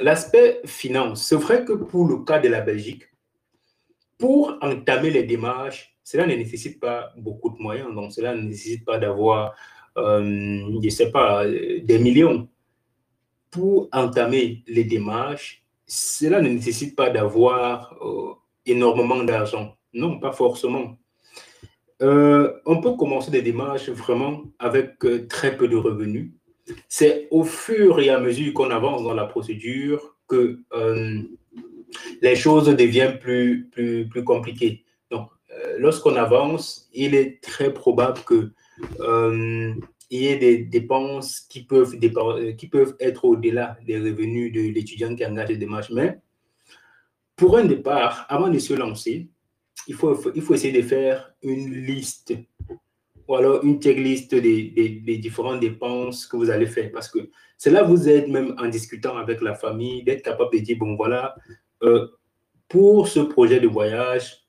l'aspect 0.01 0.61
finance, 0.65 1.25
c'est 1.25 1.37
vrai 1.37 1.65
que 1.65 1.73
pour 1.73 2.07
le 2.07 2.25
cas 2.25 2.39
de 2.39 2.49
la 2.49 2.61
Belgique, 2.61 3.05
pour 4.19 4.57
entamer 4.61 5.11
les 5.11 5.23
démarches, 5.23 5.97
cela 6.03 6.27
ne 6.27 6.35
nécessite 6.35 6.81
pas 6.81 7.13
beaucoup 7.17 7.51
de 7.51 7.63
moyens. 7.63 7.95
Donc, 7.95 8.13
cela 8.13 8.35
ne 8.35 8.43
nécessite 8.43 8.85
pas 8.85 8.99
d'avoir, 8.99 9.55
euh, 9.97 10.23
je 10.23 10.87
ne 10.87 10.91
sais 10.91 11.11
pas, 11.11 11.47
des 11.47 11.99
millions. 11.99 12.49
Pour 13.51 13.89
entamer 13.93 14.63
les 14.67 14.85
démarches, 14.85 15.65
cela 15.87 16.41
ne 16.41 16.49
nécessite 16.49 16.97
pas 16.97 17.11
d'avoir 17.11 17.95
euh, 18.03 18.35
énormément 18.67 19.23
d'argent. 19.25 19.77
Non, 19.93 20.19
pas 20.19 20.33
forcément. 20.33 20.99
Euh, 22.03 22.61
on 22.65 22.81
peut 22.81 22.95
commencer 22.95 23.31
des 23.31 23.43
démarches 23.43 23.89
vraiment 23.89 24.45
avec 24.59 25.05
euh, 25.05 25.27
très 25.27 25.57
peu 25.57 25.67
de 25.67 25.77
revenus. 25.77 26.31
C'est 26.89 27.29
au 27.31 27.45
fur 27.45 28.01
et 28.01 28.11
à 28.11 28.21
mesure 28.21 28.53
qu'on 28.53 28.71
avance 28.71 29.03
dans 29.03 29.15
la 29.15 29.25
procédure 29.25 30.17
que 30.27 30.61
euh, 30.73 31.23
les 32.21 32.37
choses 32.37 32.69
deviennent 32.69 33.19
plus, 33.19 33.69
plus, 33.71 34.25
compliquées. 34.25 34.85
Donc, 35.11 35.31
lorsqu'on 35.79 36.17
avance, 36.17 36.89
il 36.93 37.15
est 37.15 37.43
très 37.43 37.73
probable 37.73 38.21
que 38.27 38.53
il 40.11 40.23
y 40.23 40.27
ait 40.27 40.39
des 40.39 40.59
dépenses 40.59 41.41
qui 41.41 41.65
peuvent, 41.65 41.99
qui 42.57 42.67
peuvent 42.67 42.97
être 42.99 43.25
au-delà 43.25 43.77
des 43.87 43.99
revenus 43.99 44.53
de 44.53 44.61
l'étudiant 44.61 45.15
qui 45.15 45.25
engage 45.25 45.51
les 45.51 45.57
démarches. 45.57 45.91
Mais 45.91 46.19
pour 47.37 47.57
un 47.59 47.65
départ, 47.65 48.27
avant 48.29 48.49
de 48.49 48.59
se 48.59 48.75
lancer, 48.75 49.29
il 49.87 49.95
faut, 49.95 50.19
il 50.35 50.43
faut 50.43 50.55
essayer 50.55 50.83
de 50.83 50.87
faire 50.87 51.33
une 51.43 51.73
liste 51.85 52.35
ou 53.29 53.37
alors 53.37 53.63
une 53.63 53.81
checklist 53.81 54.35
des, 54.35 54.71
des, 55.05 55.19
différentes 55.19 55.61
dépenses 55.61 56.27
que 56.27 56.37
vous 56.37 56.49
allez 56.49 56.67
faire. 56.67 56.91
Parce 56.91 57.09
que 57.09 57.31
cela 57.59 57.83
vous 57.83 58.09
aide 58.09 58.29
même 58.29 58.55
en 58.59 58.69
discutant 58.69 59.19
avec 59.19 59.43
la 59.43 59.55
famille, 59.55 60.03
d'être 60.03 60.23
capable 60.23 60.55
de 60.55 60.61
dire, 60.61 60.79
bon 60.79 60.97
voilà, 60.97 61.37
euh, 61.83 62.09
pour 62.69 63.07
ce 63.07 63.21
projet 63.21 63.61
de 63.61 63.69
voyage, 63.69 64.47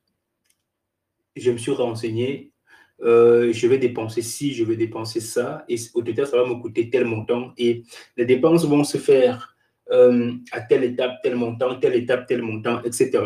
je 1.35 1.51
me 1.51 1.57
suis 1.57 1.71
renseigné, 1.71 2.53
euh, 3.01 3.51
je 3.51 3.67
vais 3.67 3.77
dépenser 3.77 4.21
ci, 4.21 4.53
je 4.53 4.63
vais 4.63 4.77
dépenser 4.77 5.19
ça, 5.19 5.65
et 5.67 5.75
au 5.93 6.01
total, 6.01 6.27
ça 6.27 6.37
va 6.37 6.47
me 6.47 6.55
coûter 6.55 6.89
tel 6.89 7.05
montant, 7.05 7.53
et 7.57 7.83
les 8.15 8.25
dépenses 8.25 8.65
vont 8.65 8.83
se 8.85 8.97
faire 8.97 9.55
euh, 9.91 10.31
à 10.51 10.61
telle 10.61 10.85
étape, 10.85 11.17
tel 11.21 11.35
montant, 11.35 11.79
telle 11.79 11.95
étape, 11.95 12.27
tel 12.27 12.41
montant, 12.41 12.81
etc. 12.83 13.23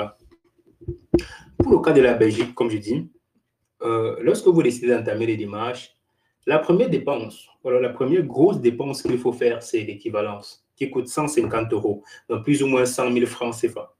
Pour 1.57 1.71
le 1.71 1.79
cas 1.79 1.91
de 1.91 2.01
la 2.01 2.13
Belgique, 2.15 2.55
comme 2.55 2.69
je 2.69 2.77
dis, 2.77 3.09
euh, 3.83 4.15
lorsque 4.21 4.47
vous 4.47 4.63
décidez 4.63 4.87
d'entamer 4.87 5.25
les 5.25 5.37
démarches, 5.37 5.95
la 6.45 6.59
première 6.59 6.89
dépense, 6.89 7.47
voilà, 7.63 7.79
la 7.79 7.89
première 7.89 8.23
grosse 8.23 8.59
dépense 8.59 9.01
qu'il 9.01 9.17
faut 9.17 9.31
faire, 9.31 9.63
c'est 9.63 9.81
l'équivalence, 9.81 10.65
qui 10.75 10.89
coûte 10.89 11.07
150 11.07 11.71
euros, 11.73 12.03
donc 12.29 12.43
plus 12.43 12.61
ou 12.63 12.67
moins 12.67 12.85
100 12.85 13.13
000 13.13 13.25
francs 13.25 13.55
CFA. 13.59 13.95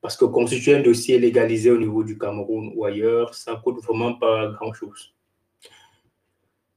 Parce 0.00 0.16
que 0.16 0.26
constituer 0.26 0.74
un 0.74 0.82
dossier 0.82 1.18
légalisé 1.18 1.70
au 1.70 1.78
niveau 1.78 2.04
du 2.04 2.18
Cameroun 2.18 2.72
ou 2.74 2.84
ailleurs, 2.84 3.34
ça 3.34 3.52
ne 3.52 3.56
coûte 3.56 3.82
vraiment 3.82 4.14
pas 4.14 4.48
grand-chose. 4.48 5.14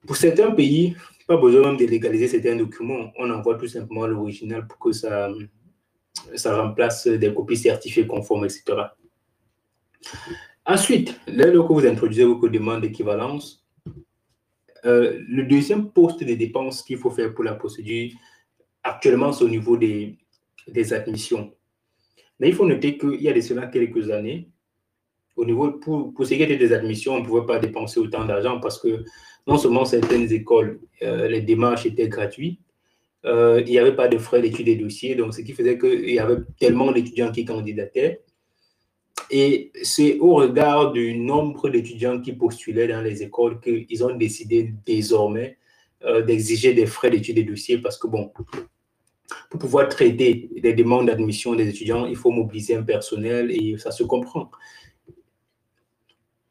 Pour 0.06 0.16
certains 0.16 0.52
pays, 0.52 0.96
pas 1.28 1.36
besoin 1.36 1.68
même 1.68 1.78
de 1.78 1.86
légaliser 1.86 2.30
certains 2.30 2.56
documents. 2.56 3.12
On 3.18 3.30
envoie 3.30 3.56
tout 3.56 3.68
simplement 3.68 4.08
l'original 4.08 4.66
pour 4.66 4.80
que 4.80 4.94
ça, 4.94 5.30
ça 6.36 6.62
remplace 6.62 7.06
des 7.08 7.34
copies 7.34 7.58
certifiées 7.58 8.08
conformes, 8.08 8.46
etc. 8.46 8.64
Ensuite, 10.70 11.18
dès 11.28 11.50
lors 11.50 11.66
que 11.66 11.74
vous 11.74 11.86
introduisez 11.86 12.26
vos 12.26 12.50
demandes 12.50 12.82
d'équivalence, 12.82 13.66
euh, 14.86 15.24
le 15.26 15.44
deuxième 15.44 15.92
poste 15.92 16.26
de 16.26 16.34
dépenses 16.34 16.84
qu'il 16.84 16.98
faut 16.98 17.10
faire 17.10 17.34
pour 17.34 17.46
la 17.46 17.56
procédure, 17.56 18.12
actuellement, 18.84 19.32
c'est 19.32 19.46
au 19.46 19.50
niveau 19.50 19.78
des, 19.78 20.18
des 20.68 20.92
admissions. 20.92 21.54
Mais 22.42 22.50
il 22.50 22.54
faut 22.54 22.68
noter 22.68 22.98
qu'il 22.98 23.22
y 23.22 23.30
a 23.30 23.34
de 23.34 23.40
cela 23.40 23.68
quelques 23.68 24.12
années, 24.12 24.50
au 25.38 25.46
niveau, 25.46 25.72
pour, 25.72 26.14
pour 26.14 26.26
ce 26.26 26.34
qui 26.34 26.44
était 26.44 26.58
des 26.58 26.74
admissions, 26.74 27.14
on 27.14 27.20
ne 27.22 27.26
pouvait 27.26 27.46
pas 27.46 27.60
dépenser 27.60 28.02
autant 28.02 28.26
d'argent 28.26 28.60
parce 28.60 28.78
que 28.78 29.06
non 29.48 29.58
seulement 29.58 29.86
certaines 29.86 30.32
écoles, 30.34 30.82
euh, 31.02 31.30
les 31.30 31.42
démarches 31.42 31.86
étaient 31.86 32.10
gratuites, 32.10 32.60
euh, 33.24 33.62
il 33.66 33.72
n'y 33.72 33.80
avait 33.80 33.96
pas 33.96 34.10
de 34.10 34.18
frais 34.18 34.42
d'études 34.42 34.66
des 34.66 34.76
dossiers, 34.76 35.16
donc 35.16 35.34
ce 35.34 35.42
qui 35.42 35.54
faisait 35.54 35.78
qu'il 35.78 36.10
y 36.10 36.20
avait 36.20 36.42
tellement 36.60 36.92
d'étudiants 36.92 37.32
qui 37.32 37.46
candidataient 37.46 38.22
et 39.30 39.72
c'est 39.84 40.20
au 40.20 40.36
regard 40.36 40.92
du 40.92 41.18
nombre 41.18 41.70
d'étudiants 41.70 42.22
qui 42.22 42.34
postulaient 42.34 42.88
dans 42.88 43.02
les 43.02 43.24
écoles 43.24 43.60
qu'ils 43.60 44.04
ont 44.04 44.16
décidé 44.16 44.74
désormais 44.86 45.58
euh, 46.06 46.22
d'exiger 46.22 46.74
des 46.74 46.86
frais 46.86 47.10
d'études 47.10 47.36
des 47.36 47.44
dossiers 47.44 47.80
parce 47.80 47.98
que, 47.98 48.08
bon, 48.08 48.32
pour 49.50 49.60
pouvoir 49.60 49.90
traiter 49.90 50.50
les 50.56 50.74
demandes 50.74 51.08
d'admission 51.08 51.56
des 51.56 51.68
étudiants, 51.68 52.06
il 52.06 52.16
faut 52.16 52.32
mobiliser 52.32 52.76
un 52.76 52.84
personnel 52.84 53.52
et 53.52 53.78
ça 53.78 53.92
se 53.92 54.04
comprend. 54.04 54.50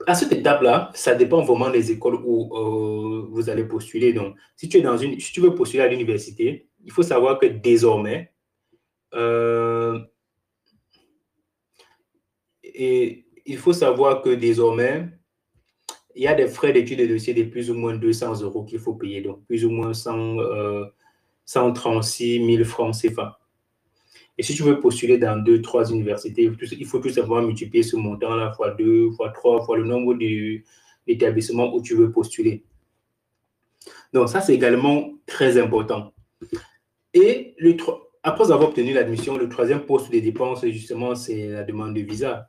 À 0.07 0.15
cette 0.15 0.33
étape-là, 0.33 0.91
ça 0.95 1.15
dépend 1.15 1.43
vraiment 1.43 1.71
des 1.71 1.91
écoles 1.91 2.21
où 2.25 2.57
euh, 2.57 3.27
vous 3.31 3.49
allez 3.49 3.65
postuler. 3.65 4.13
Donc, 4.13 4.37
si 4.55 4.69
tu, 4.69 4.79
es 4.79 4.83
dans 4.83 4.99
une, 4.99 5.19
si 5.19 5.33
tu 5.33 5.41
veux 5.41 5.55
postuler 5.55 5.83
à 5.83 5.89
l'université, 5.89 6.69
il 6.85 6.93
faut 6.93 7.03
savoir 7.03 7.39
que 7.39 7.47
désormais, 7.47 8.33
euh, 9.15 9.99
et 12.77 13.25
il 13.47 13.57
faut 13.59 13.73
savoir 13.73 14.23
que 14.23 14.31
désormais, 14.31 15.09
il 16.15 16.23
y 16.23 16.27
a 16.27 16.35
des 16.35 16.47
frais 16.47 16.73
d'études 16.73 17.01
de 17.01 17.07
dossier 17.07 17.35
de 17.35 17.45
plus 17.45 17.71
ou 17.71 17.75
moins 17.75 17.97
200 17.97 18.43
euros 18.43 18.65
qu'il 18.65 18.79
faut 18.79 18.95
payer, 18.95 19.21
donc 19.23 19.45
plus 19.47 19.65
ou 19.65 19.71
moins 19.71 19.95
100, 19.95 20.37
136 21.45 22.45
000 22.57 22.65
francs 22.65 22.95
CFA. 22.95 23.39
Et 24.39 24.43
si 24.43 24.55
tu 24.55 24.63
veux 24.63 24.81
postuler 24.81 25.17
dans 25.17 25.43
deux, 25.43 25.63
trois 25.63 25.91
universités, 25.91 26.51
il 26.79 26.87
faut 26.87 26.99
tout 26.99 27.09
simplement 27.09 27.41
multiplier 27.41 27.83
ce 27.83 27.97
montant-là 27.97 28.53
fois 28.53 28.73
deux, 28.73 29.11
fois 29.13 29.31
trois, 29.31 29.65
fois 29.65 29.79
le 29.79 29.85
nombre 29.85 30.15
d'établissements 31.07 31.75
où 31.75 31.81
tu 31.81 31.95
veux 31.95 32.13
postuler. 32.13 32.65
Donc, 34.13 34.29
ça, 34.29 34.43
c'est 34.43 34.55
également 34.55 35.15
très 35.25 35.59
important. 35.59 36.13
Et 37.15 37.55
le, 37.59 37.77
après 38.23 38.45
avoir 38.53 38.69
obtenu 38.69 38.93
l'admission, 38.93 39.39
le 39.39 39.49
troisième 39.49 39.81
poste 39.81 40.13
de 40.13 40.19
dépenses, 40.19 40.67
justement, 40.67 41.15
c'est 41.15 41.49
la 41.49 41.63
demande 41.63 41.95
de 41.95 42.01
visa. 42.01 42.49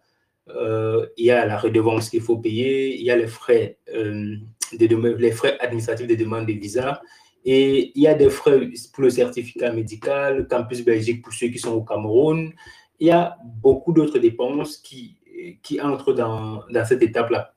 Euh, 0.50 1.06
il 1.18 1.26
y 1.26 1.32
a 1.32 1.46
la 1.46 1.58
redevance 1.58 2.10
qu'il 2.10 2.22
faut 2.22 2.38
payer, 2.38 2.96
il 2.96 3.04
y 3.04 3.12
a 3.12 3.16
les 3.16 3.28
frais, 3.28 3.80
euh, 3.94 4.36
les 4.80 5.32
frais 5.32 5.58
administratifs 5.60 6.08
de 6.08 6.16
demande 6.16 6.46
de 6.46 6.54
visa, 6.54 7.02
et 7.44 7.92
il 7.96 8.02
y 8.02 8.08
a 8.08 8.14
des 8.14 8.30
frais 8.30 8.70
pour 8.94 9.04
le 9.04 9.10
certificat 9.10 9.72
médical, 9.72 10.48
Campus 10.50 10.84
Belgique 10.84 11.22
pour 11.24 11.34
ceux 11.34 11.48
qui 11.48 11.60
sont 11.60 11.74
au 11.74 11.84
Cameroun. 11.84 12.54
Il 13.00 13.08
y 13.08 13.12
a 13.12 13.38
beaucoup 13.44 13.94
d'autres 13.94 14.20
dépenses 14.20 14.78
qui, 14.78 15.18
qui 15.62 15.80
entrent 15.80 16.14
dans, 16.14 16.64
dans 16.70 16.86
cette 16.86 17.02
étape-là. 17.02 17.54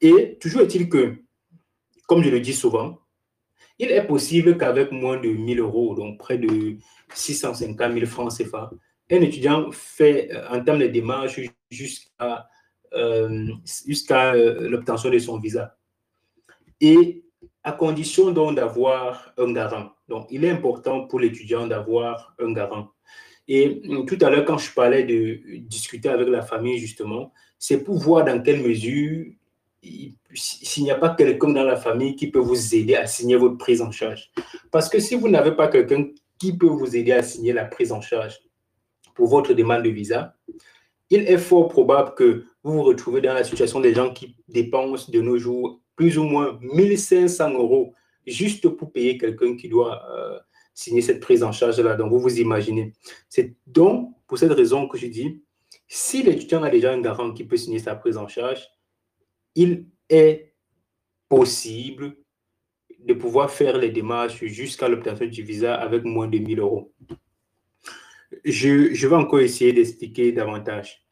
Et 0.00 0.38
toujours 0.40 0.62
est-il 0.62 0.88
que, 0.88 1.16
comme 2.06 2.22
je 2.22 2.30
le 2.30 2.40
dis 2.40 2.54
souvent, 2.54 2.98
il 3.78 3.90
est 3.90 4.06
possible 4.06 4.58
qu'avec 4.58 4.92
moins 4.92 5.20
de 5.20 5.28
1000 5.28 5.60
euros, 5.60 5.94
donc 5.94 6.18
près 6.18 6.38
de 6.38 6.76
650 7.14 7.92
000 7.92 8.06
francs 8.06 8.32
CFA, 8.36 8.70
un 9.10 9.20
étudiant 9.20 9.70
fait, 9.72 10.30
euh, 10.32 10.48
en 10.48 10.62
termes 10.62 10.78
de 10.78 10.86
démarches, 10.86 11.40
jusqu'à 11.70 12.48
euh, 12.94 13.48
jusqu'à 13.86 14.34
euh, 14.34 14.68
l'obtention 14.68 15.10
de 15.10 15.18
son 15.18 15.38
visa. 15.38 15.76
Et 16.80 17.24
à 17.64 17.72
condition 17.72 18.32
donc 18.32 18.56
d'avoir 18.56 19.32
un 19.38 19.52
garant. 19.52 19.92
Donc, 20.08 20.26
il 20.30 20.44
est 20.44 20.50
important 20.50 21.06
pour 21.06 21.20
l'étudiant 21.20 21.66
d'avoir 21.66 22.34
un 22.38 22.52
garant. 22.52 22.88
Et 23.48 23.82
tout 24.06 24.18
à 24.20 24.30
l'heure, 24.30 24.44
quand 24.44 24.58
je 24.58 24.72
parlais 24.72 25.04
de 25.04 25.58
discuter 25.60 26.08
avec 26.08 26.28
la 26.28 26.42
famille, 26.42 26.78
justement, 26.78 27.32
c'est 27.58 27.82
pour 27.82 27.96
voir 27.98 28.24
dans 28.24 28.42
quelle 28.42 28.62
mesure, 28.62 29.26
s'il 30.34 30.84
n'y 30.84 30.90
a 30.90 30.96
pas 30.96 31.14
quelqu'un 31.14 31.50
dans 31.50 31.64
la 31.64 31.76
famille 31.76 32.14
qui 32.14 32.30
peut 32.30 32.40
vous 32.40 32.74
aider 32.74 32.96
à 32.96 33.06
signer 33.06 33.36
votre 33.36 33.58
prise 33.58 33.80
en 33.80 33.90
charge. 33.90 34.30
Parce 34.70 34.88
que 34.88 34.98
si 34.98 35.14
vous 35.14 35.28
n'avez 35.28 35.52
pas 35.52 35.68
quelqu'un 35.68 36.08
qui 36.38 36.56
peut 36.56 36.66
vous 36.66 36.96
aider 36.96 37.12
à 37.12 37.22
signer 37.22 37.52
la 37.52 37.64
prise 37.64 37.92
en 37.92 38.00
charge 38.00 38.40
pour 39.14 39.28
votre 39.28 39.54
demande 39.54 39.82
de 39.82 39.90
visa, 39.90 40.36
il 41.10 41.22
est 41.22 41.38
fort 41.38 41.68
probable 41.68 42.14
que 42.14 42.44
vous 42.62 42.72
vous 42.72 42.82
retrouvez 42.82 43.20
dans 43.20 43.34
la 43.34 43.44
situation 43.44 43.80
des 43.80 43.94
gens 43.94 44.12
qui 44.12 44.36
dépensent 44.48 45.10
de 45.10 45.20
nos 45.20 45.36
jours 45.36 45.80
plus 45.96 46.18
ou 46.18 46.24
moins 46.24 46.58
1500 46.62 47.52
euros 47.52 47.94
juste 48.26 48.68
pour 48.68 48.92
payer 48.92 49.18
quelqu'un 49.18 49.56
qui 49.56 49.68
doit 49.68 50.02
euh, 50.10 50.38
signer 50.74 51.02
cette 51.02 51.20
prise 51.20 51.42
en 51.42 51.52
charge-là. 51.52 51.96
Donc, 51.96 52.10
vous 52.10 52.20
vous 52.20 52.40
imaginez. 52.40 52.92
C'est 53.28 53.54
donc 53.66 54.14
pour 54.26 54.38
cette 54.38 54.52
raison 54.52 54.88
que 54.88 54.96
je 54.96 55.06
dis, 55.06 55.42
si 55.88 56.22
l'étudiant 56.22 56.62
a 56.62 56.70
déjà 56.70 56.92
un 56.92 57.00
garant 57.00 57.32
qui 57.32 57.44
peut 57.44 57.56
signer 57.56 57.78
sa 57.78 57.94
prise 57.94 58.16
en 58.16 58.28
charge, 58.28 58.66
il 59.54 59.86
est 60.08 60.54
possible 61.28 62.16
de 62.98 63.14
pouvoir 63.14 63.50
faire 63.50 63.76
les 63.76 63.90
démarches 63.90 64.44
jusqu'à 64.44 64.88
l'obtention 64.88 65.26
du 65.26 65.42
visa 65.42 65.74
avec 65.74 66.04
moins 66.04 66.28
de 66.28 66.38
1000 66.38 66.60
euros. 66.60 66.92
Je, 68.44 69.06
vais 69.06 69.16
encore 69.16 69.40
essayer 69.40 69.72
d'expliquer 69.72 70.32
davantage. 70.32 71.04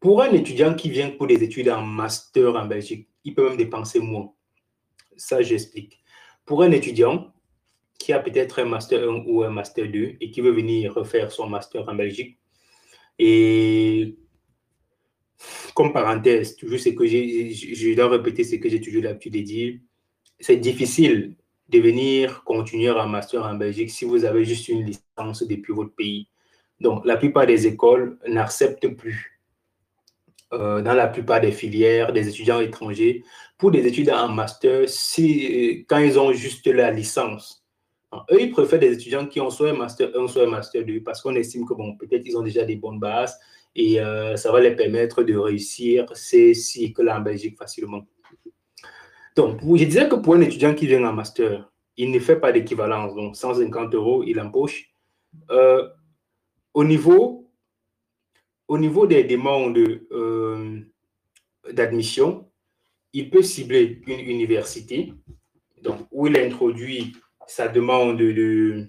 Pour 0.00 0.22
un 0.22 0.32
étudiant 0.32 0.74
qui 0.74 0.90
vient 0.90 1.10
pour 1.10 1.26
des 1.26 1.42
études 1.42 1.68
en 1.68 1.82
master 1.82 2.56
en 2.56 2.66
Belgique, 2.66 3.08
il 3.24 3.34
peut 3.34 3.48
même 3.48 3.56
dépenser 3.56 4.00
moins. 4.00 4.32
Ça, 5.16 5.42
j'explique. 5.42 6.02
Pour 6.44 6.62
un 6.62 6.72
étudiant 6.72 7.32
qui 7.98 8.12
a 8.12 8.18
peut-être 8.18 8.58
un 8.58 8.64
master 8.64 9.08
1 9.08 9.24
ou 9.26 9.44
un 9.44 9.50
master 9.50 9.88
2 9.88 10.16
et 10.20 10.30
qui 10.30 10.40
veut 10.40 10.50
venir 10.50 10.94
refaire 10.94 11.30
son 11.30 11.48
master 11.48 11.88
en 11.88 11.94
Belgique, 11.94 12.38
et 13.18 14.16
comme 15.74 15.92
parenthèse, 15.92 16.56
toujours 16.56 16.80
ce 16.80 16.88
que 16.90 17.06
je 17.06 17.94
dois 17.94 18.08
répéter 18.08 18.44
ce 18.44 18.56
que 18.56 18.68
j'ai 18.68 18.80
toujours 18.80 19.02
l'habitude 19.02 19.34
de 19.34 19.40
dire, 19.40 19.78
c'est 20.40 20.56
difficile 20.56 21.36
de 21.68 21.78
venir 21.78 22.42
continuer 22.44 22.88
un 22.88 23.06
master 23.06 23.44
en 23.44 23.54
Belgique 23.54 23.90
si 23.90 24.04
vous 24.04 24.24
avez 24.24 24.44
juste 24.44 24.68
une 24.68 24.84
licence 24.84 25.42
depuis 25.42 25.72
votre 25.72 25.94
pays. 25.94 26.28
Donc, 26.82 27.04
la 27.06 27.16
plupart 27.16 27.46
des 27.46 27.66
écoles 27.66 28.18
n'acceptent 28.26 28.88
plus 28.88 29.40
euh, 30.52 30.82
dans 30.82 30.94
la 30.94 31.06
plupart 31.06 31.40
des 31.40 31.52
filières 31.52 32.12
des 32.12 32.28
étudiants 32.28 32.60
étrangers 32.60 33.22
pour 33.56 33.70
des 33.70 33.86
études 33.86 34.10
en 34.10 34.28
master 34.28 34.88
si, 34.88 35.86
quand 35.88 35.98
ils 35.98 36.18
ont 36.18 36.32
juste 36.32 36.66
la 36.66 36.90
licence. 36.90 37.64
eux, 38.32 38.40
ils 38.40 38.50
préfèrent 38.50 38.80
des 38.80 38.92
étudiants 38.92 39.26
qui 39.26 39.40
ont 39.40 39.48
soit 39.48 39.70
un 39.70 39.76
master 39.76 40.10
1, 40.14 40.26
soit 40.26 40.42
un 40.42 40.50
master 40.50 40.84
2 40.84 41.02
parce 41.02 41.22
qu'on 41.22 41.36
estime 41.36 41.64
que, 41.64 41.74
bon, 41.74 41.96
peut-être 41.96 42.26
ils 42.26 42.36
ont 42.36 42.42
déjà 42.42 42.64
des 42.64 42.76
bonnes 42.76 42.98
bases 42.98 43.38
et 43.74 44.00
euh, 44.00 44.36
ça 44.36 44.50
va 44.52 44.60
les 44.60 44.76
permettre 44.76 45.22
de 45.22 45.36
réussir 45.36 46.06
ces 46.14 46.52
cycles 46.52 47.08
en 47.08 47.20
Belgique 47.20 47.56
facilement. 47.56 48.02
Donc, 49.36 49.60
je 49.62 49.84
disais 49.84 50.08
que 50.08 50.16
pour 50.16 50.34
un 50.34 50.40
étudiant 50.42 50.74
qui 50.74 50.86
vient 50.86 51.04
en 51.04 51.12
master, 51.12 51.70
il 51.96 52.10
ne 52.10 52.18
fait 52.18 52.36
pas 52.36 52.52
d'équivalence, 52.52 53.14
donc 53.14 53.36
150 53.36 53.94
euros, 53.94 54.24
il 54.26 54.38
empoche. 54.40 54.92
Euh, 55.50 55.88
au, 56.74 56.84
niveau, 56.84 57.50
au 58.68 58.78
niveau 58.78 59.06
des 59.06 59.24
demandes 59.24 59.78
euh, 59.78 60.80
d'admission, 61.72 62.48
il 63.12 63.30
peut 63.30 63.42
cibler 63.42 64.02
une 64.06 64.20
université, 64.20 65.12
donc 65.82 66.06
où 66.10 66.26
il 66.26 66.38
introduit 66.38 67.12
sa 67.46 67.68
demande 67.68 68.18
de, 68.18 68.86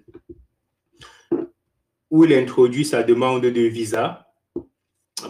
où 2.09 2.23
il 2.23 2.33
introduit 2.33 2.85
sa 2.85 3.03
demande 3.03 3.41
de 3.41 3.61
visa, 3.61 4.27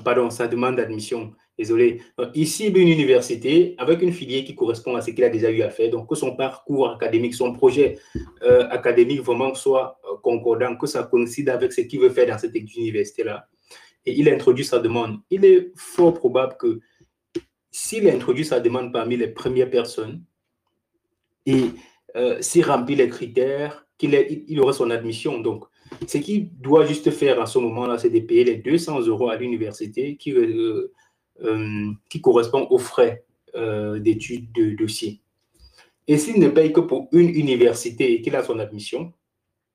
pardon, 0.04 0.30
sa 0.30 0.48
demande 0.48 0.76
d'admission 0.76 1.34
Désolé. 1.58 2.02
Ici, 2.34 2.68
une 2.70 2.88
université 2.88 3.76
avec 3.78 4.02
une 4.02 4.12
filière 4.12 4.44
qui 4.44 4.56
correspond 4.56 4.96
à 4.96 5.02
ce 5.02 5.12
qu'il 5.12 5.24
a 5.24 5.30
déjà 5.30 5.52
eu 5.52 5.62
à 5.62 5.70
faire. 5.70 5.92
Donc, 5.92 6.10
que 6.10 6.16
son 6.16 6.36
parcours 6.36 6.90
académique, 6.90 7.36
son 7.36 7.54
projet 7.54 8.00
euh, 8.42 8.68
académique 8.70 9.22
vraiment 9.22 9.54
soit 9.54 10.00
concordant, 10.24 10.76
que 10.76 10.88
ça 10.88 11.04
coïncide 11.04 11.50
avec 11.50 11.72
ce 11.72 11.82
qu'il 11.82 12.00
veut 12.00 12.10
faire 12.10 12.28
dans 12.28 12.40
cette 12.40 12.56
université-là. 12.56 13.48
Et 14.06 14.14
il 14.14 14.28
introduit 14.30 14.66
sa 14.66 14.80
demande. 14.80 15.20
Il 15.30 15.46
est 15.46 15.72
fort 15.76 16.16
probable 16.16 16.58
que 16.58 16.80
s'il 17.70 18.10
introduit 18.10 18.46
sa 18.46 18.60
demande 18.60 18.92
parmi 18.92 19.16
les 19.18 19.28
premières 19.28 19.70
personnes 19.70 20.24
et 21.46 21.66
euh, 22.16 22.38
s'il 22.42 22.66
remplit 22.66 22.96
les 22.96 23.10
critères, 23.10 23.86
qu'il 23.98 24.14
il 24.48 24.60
aura 24.60 24.74
son 24.74 24.90
admission. 24.90 25.40
Donc, 25.40 25.66
ce 26.08 26.18
qu'il 26.18 26.50
doit 26.60 26.86
juste 26.86 27.12
faire 27.12 27.40
à 27.40 27.46
ce 27.46 27.60
moment-là, 27.60 27.98
c'est 27.98 28.10
de 28.10 28.20
payer 28.20 28.44
les 28.44 28.56
200 28.56 29.02
euros 29.02 29.30
à 29.30 29.36
l'université 29.36 30.16
qui 30.16 30.34
euh, 31.42 31.92
qui 32.10 32.22
correspond 32.22 32.68
aux 32.70 32.78
frais 32.78 33.26
euh, 33.56 34.00
d'études 34.00 34.52
de 34.52 34.76
dossier. 34.76 35.20
Et 36.08 36.18
s'il 36.18 36.40
ne 36.40 36.48
paye 36.50 36.72
que 36.72 36.80
pour 36.80 37.08
une 37.12 37.30
université 37.30 38.14
et 38.14 38.22
qu'il 38.22 38.36
a 38.36 38.44
son 38.44 38.60
admission, 38.60 39.12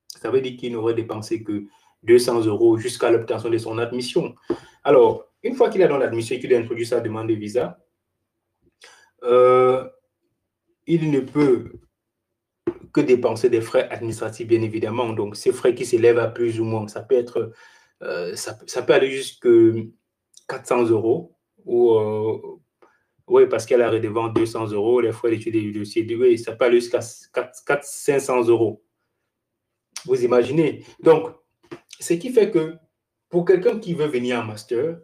ça 0.09 0.31
veut 0.31 0.41
dire 0.41 0.57
qu'il 0.57 0.73
n'aurait 0.73 0.95
dépensé 0.95 1.43
que 1.43 1.65
200 2.05 2.45
euros 2.47 2.79
jusqu'à 2.79 3.11
l'obtention 3.11 3.51
de 3.51 3.59
son 3.59 3.79
admission. 3.79 4.35
Alors, 4.85 5.27
une 5.43 5.55
fois 5.55 5.71
qu'il 5.71 5.83
a 5.83 5.89
dans 5.89 5.99
l'admission 5.99 6.37
et 6.37 6.41
qu'il 6.41 6.55
a 6.55 6.59
introduit 6.59 6.87
sa 6.87 7.01
demande 7.01 7.29
de 7.29 7.35
visa, 7.35 7.79
euh, 9.25 9.89
il 10.87 11.11
ne 11.11 11.21
peut 11.21 11.73
que 12.93 13.01
dépenser 13.01 13.51
des 13.51 13.61
frais 13.61 13.89
administratifs, 13.91 14.47
bien 14.47 14.63
évidemment. 14.63 15.13
Donc, 15.13 15.37
ces 15.37 15.53
frais 15.53 15.75
qui 15.75 15.85
s'élèvent 15.85 16.19
à 16.19 16.29
plus 16.29 16.61
ou 16.61 16.65
moins, 16.65 16.89
ça 16.89 17.03
peut 17.03 17.17
être, 17.17 17.53
ça, 18.35 18.59
ça, 18.67 18.83
peut 18.83 18.95
aller 18.95 19.11
jusqu'à 19.11 19.49
400 20.49 20.87
euros 20.87 21.39
ou, 21.65 21.93
euh, 21.93 22.59
oui, 23.29 23.47
parce 23.47 23.67
qu'elle 23.67 23.83
a 23.83 23.91
redevant 23.91 24.29
200 24.29 24.69
euros, 24.69 25.01
les 25.01 25.13
frais 25.13 25.31
d'études 25.31 25.53
du 25.53 25.73
dossier, 25.73 26.07
oui, 26.19 26.39
ça 26.39 26.53
peut 26.53 26.65
aller 26.65 26.81
jusqu'à 26.81 27.01
500 27.03 28.47
euros. 28.49 28.83
Vous 30.05 30.25
imaginez 30.25 30.85
Donc, 31.01 31.35
ce 32.01 32.15
qui 32.15 32.31
fait 32.31 32.51
que 32.51 32.75
pour 33.29 33.45
quelqu'un 33.45 33.79
qui 33.79 33.95
veut 33.95 34.07
venir 34.07 34.41
en 34.41 34.45
master, 34.45 34.99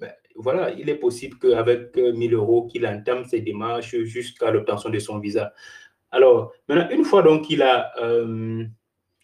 ben, 0.00 0.12
voilà, 0.36 0.72
il 0.72 0.88
est 0.88 0.96
possible 0.96 1.38
qu'avec 1.38 1.96
1000 1.96 2.34
euros, 2.34 2.66
qu'il 2.66 2.86
entame 2.86 3.24
ses 3.24 3.40
démarches 3.40 3.96
jusqu'à 4.02 4.50
l'obtention 4.50 4.90
de 4.90 4.98
son 4.98 5.18
visa. 5.18 5.52
Alors, 6.10 6.52
maintenant, 6.68 6.88
une 6.90 7.04
fois 7.04 7.22
donc 7.22 7.46
qu'il 7.46 7.62
a, 7.62 7.92
euh, 8.00 8.64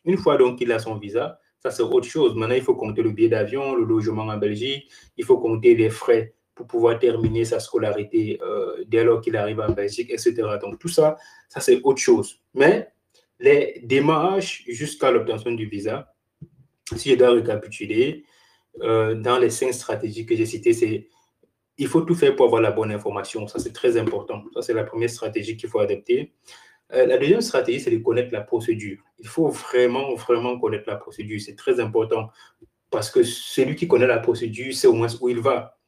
une 0.05 0.17
fois 0.17 0.37
donc 0.37 0.59
qu'il 0.59 0.73
a 0.73 0.79
son 0.79 0.97
visa, 0.97 1.39
ça 1.63 1.71
c'est 1.71 1.83
autre 1.83 2.09
chose. 2.09 2.35
Maintenant, 2.35 2.57
il 2.57 2.63
faut 2.63 2.75
compter 2.75 3.03
le 3.03 3.11
billet 3.11 3.29
d'avion, 3.29 3.75
le 3.75 3.85
logement 3.85 4.25
en 4.25 4.37
Belgique, 4.39 4.91
il 5.17 5.25
faut 5.25 5.39
compter 5.39 5.75
les 5.77 5.91
frais 5.91 6.35
pour 6.55 6.67
pouvoir 6.67 6.99
terminer 6.99 7.45
sa 7.45 7.61
scolarité 7.61 8.39
euh, 8.43 8.85
dès 8.87 9.05
lors 9.05 9.21
qu'il 9.21 9.37
arrive 9.37 9.61
en 9.61 9.71
Belgique, 9.71 10.11
etc. 10.11 10.35
Donc 10.61 10.79
tout 10.79 10.89
ça, 10.89 11.17
ça 11.49 11.61
c'est 11.61 11.81
autre 11.83 12.01
chose. 12.01 12.41
Mais 12.55 12.93
les 13.41 13.81
démarches 13.83 14.65
jusqu'à 14.69 15.11
l'obtention 15.11 15.53
du 15.53 15.67
visa, 15.67 16.15
si 16.97 17.11
je 17.11 17.15
dois 17.17 17.33
récapituler, 17.33 18.25
euh, 18.83 19.15
dans 19.15 19.39
les 19.39 19.51
cinq 19.51 19.73
stratégies 19.73 20.27
que 20.27 20.37
j'ai 20.37 20.47
citées, 20.47 20.73
c'est 20.73 21.09
il 21.79 21.89
faut 21.89 22.03
tout 22.03 22.15
faire 22.15 22.37
pour 22.37 22.47
avoir 22.47 22.61
la 22.61 22.71
bonne 22.71 22.93
information. 22.93 23.47
Ça, 23.47 23.59
c'est 23.59 23.73
très 23.73 23.97
important. 23.97 24.45
Ça, 24.53 24.61
c'est 24.61 24.75
la 24.75 24.85
première 24.85 25.09
stratégie 25.09 25.57
qu'il 25.57 25.71
faut 25.71 25.79
adapter. 25.81 26.35
Euh, 26.93 27.07
la 27.07 27.17
deuxième 27.17 27.41
stratégie, 27.41 27.81
c'est 27.81 27.91
de 27.91 27.99
connaître 27.99 28.33
la 28.33 28.43
procédure. 28.43 28.99
Il 29.19 29.27
faut 29.27 29.49
vraiment, 29.49 30.15
vraiment 30.15 30.59
connaître 30.59 30.85
la 30.89 30.97
procédure. 30.97 31.41
C'est 31.41 31.57
très 31.57 31.81
important 31.81 32.29
parce 32.91 33.11
que 33.11 33.23
celui 33.23 33.77
qui 33.77 33.89
connaît 33.89 34.07
la 34.07 34.19
procédure 34.19 34.75
sait 34.75 34.89
au 34.89 34.93
moins 34.93 35.09
où 35.23 35.31
il 35.31 35.41
va. 35.41 35.79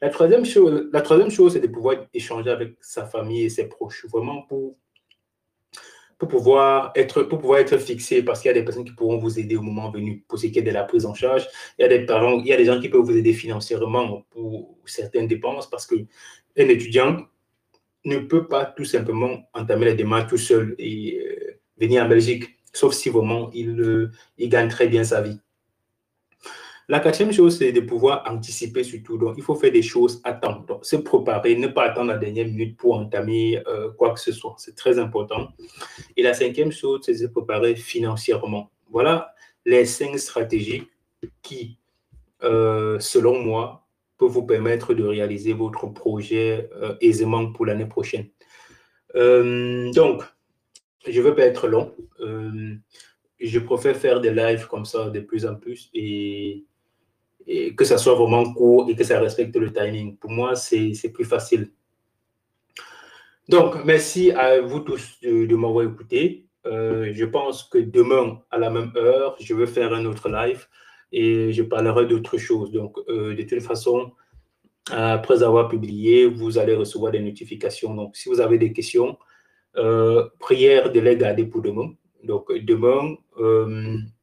La 0.00 0.08
troisième 0.08 0.46
chose, 0.46 0.88
la 0.92 1.02
troisième 1.02 1.30
chose, 1.30 1.52
c'est 1.52 1.60
de 1.60 1.66
pouvoir 1.66 1.96
échanger 2.14 2.50
avec 2.50 2.76
sa 2.80 3.04
famille 3.04 3.44
et 3.44 3.50
ses 3.50 3.68
proches, 3.68 4.06
vraiment 4.06 4.42
pour, 4.42 4.78
pour, 6.26 6.42
pouvoir 6.42 6.92
être, 6.94 7.22
pour 7.22 7.38
pouvoir 7.38 7.60
être 7.60 7.78
fixé, 7.78 8.22
parce 8.22 8.40
qu'il 8.40 8.48
y 8.48 8.50
a 8.50 8.54
des 8.54 8.64
personnes 8.64 8.84
qui 8.84 8.92
pourront 8.92 9.18
vous 9.18 9.38
aider 9.38 9.56
au 9.56 9.62
moment 9.62 9.90
venu 9.90 10.24
pour 10.28 10.38
ce 10.38 10.46
qui 10.46 10.58
est 10.58 10.62
de 10.62 10.70
la 10.70 10.84
prise 10.84 11.06
en 11.06 11.14
charge. 11.14 11.46
Il 11.78 11.82
y 11.82 11.84
a 11.84 11.88
des 11.88 12.06
parents, 12.06 12.40
il 12.40 12.46
y 12.46 12.52
a 12.52 12.56
des 12.56 12.64
gens 12.64 12.80
qui 12.80 12.88
peuvent 12.88 13.02
vous 13.02 13.16
aider 13.16 13.32
financièrement 13.32 14.24
pour 14.30 14.76
certaines 14.86 15.26
dépenses, 15.26 15.68
parce 15.68 15.86
qu'un 15.86 15.98
étudiant 16.56 17.26
ne 18.04 18.18
peut 18.18 18.46
pas 18.48 18.66
tout 18.66 18.84
simplement 18.84 19.48
entamer 19.54 19.86
les 19.86 19.94
démarches 19.94 20.28
tout 20.28 20.36
seul 20.36 20.74
et 20.78 21.20
euh, 21.20 21.58
venir 21.80 22.04
en 22.04 22.08
Belgique, 22.08 22.44
sauf 22.72 22.92
si 22.94 23.08
vraiment 23.08 23.50
il, 23.54 23.80
euh, 23.80 24.10
il 24.38 24.48
gagne 24.48 24.68
très 24.68 24.88
bien 24.88 25.04
sa 25.04 25.22
vie. 25.22 25.40
La 26.88 27.00
quatrième 27.00 27.32
chose, 27.32 27.56
c'est 27.58 27.72
de 27.72 27.80
pouvoir 27.80 28.24
anticiper 28.30 28.84
surtout. 28.84 29.16
Donc, 29.16 29.34
il 29.38 29.42
faut 29.42 29.54
faire 29.54 29.72
des 29.72 29.82
choses 29.82 30.20
à 30.22 30.34
temps. 30.34 30.60
Donc, 30.68 30.84
se 30.84 30.96
préparer, 30.96 31.56
ne 31.56 31.68
pas 31.68 31.84
attendre 31.84 32.08
la 32.08 32.18
dernière 32.18 32.46
minute 32.46 32.76
pour 32.76 32.94
entamer 32.96 33.62
euh, 33.66 33.90
quoi 33.92 34.12
que 34.12 34.20
ce 34.20 34.32
soit. 34.32 34.54
C'est 34.58 34.76
très 34.76 34.98
important. 34.98 35.48
Et 36.16 36.22
la 36.22 36.34
cinquième 36.34 36.72
chose, 36.72 37.00
c'est 37.04 37.12
de 37.12 37.18
se 37.18 37.26
préparer 37.26 37.74
financièrement. 37.74 38.70
Voilà 38.90 39.34
les 39.64 39.86
cinq 39.86 40.18
stratégies 40.18 40.86
qui, 41.40 41.78
euh, 42.42 42.98
selon 43.00 43.42
moi, 43.42 43.86
peuvent 44.18 44.28
vous 44.28 44.44
permettre 44.44 44.92
de 44.92 45.04
réaliser 45.04 45.54
votre 45.54 45.86
projet 45.86 46.68
euh, 46.74 46.94
aisément 47.00 47.50
pour 47.50 47.64
l'année 47.64 47.86
prochaine. 47.86 48.28
donc, 49.14 50.22
je 51.06 51.18
ne 51.18 51.24
veux 51.24 51.34
pas 51.34 51.44
être 51.44 51.66
long. 51.66 51.94
je 53.40 53.58
préfère 53.58 53.96
faire 53.96 54.20
des 54.20 54.32
lives 54.32 54.66
comme 54.66 54.84
ça 54.84 55.08
de 55.08 55.20
plus 55.20 55.46
en 55.46 55.54
plus 55.54 55.88
et 55.94 56.64
et 57.46 57.74
que 57.74 57.84
ça 57.84 57.98
soit 57.98 58.14
vraiment 58.14 58.52
court 58.52 58.88
et 58.88 58.96
que 58.96 59.04
ça 59.04 59.20
respecte 59.20 59.56
le 59.56 59.72
timing. 59.72 60.16
Pour 60.16 60.30
moi, 60.30 60.54
c'est 60.56 61.12
plus 61.12 61.24
facile. 61.24 61.70
Donc, 63.48 63.84
merci 63.84 64.30
à 64.32 64.60
vous 64.60 64.80
tous 64.80 65.18
de, 65.22 65.54
m'avoir 65.54 65.84
écouté. 65.84 66.46
Euh, 66.66 67.10
je 67.12 67.24
pense 67.26 67.64
que 67.64 67.78
demain, 67.78 68.40
à 68.50 68.58
la 68.58 68.70
même 68.70 68.90
heure, 68.96 69.36
je 69.38 69.54
vais 69.54 69.66
faire 69.66 69.92
un 69.92 70.06
autre 70.06 70.30
live 70.30 70.66
et 71.12 71.52
je 71.52 71.62
parlerai 71.62 72.06
d'autres 72.06 72.38
choses. 72.38 72.72
Donc, 72.72 72.96
euh, 73.08 73.34
de 73.34 73.42
toute 73.42 73.60
façon, 73.60 74.12
après 74.90 75.42
avoir 75.42 75.68
publié, 75.68 76.26
vous 76.26 76.56
allez 76.56 76.74
recevoir 76.74 77.12
des 77.12 77.20
notifications. 77.20 77.94
Donc, 77.94 78.16
si 78.16 78.30
vous 78.30 78.40
avez 78.40 78.56
des 78.56 78.72
questions, 78.72 79.18
euh, 79.76 80.26
prière 80.38 80.90
de 80.90 81.00
les 81.00 81.16
garder 81.16 81.44
pour 81.44 81.60
demain. 81.60 81.92
Donc, 82.22 82.50
demain, 82.50 83.16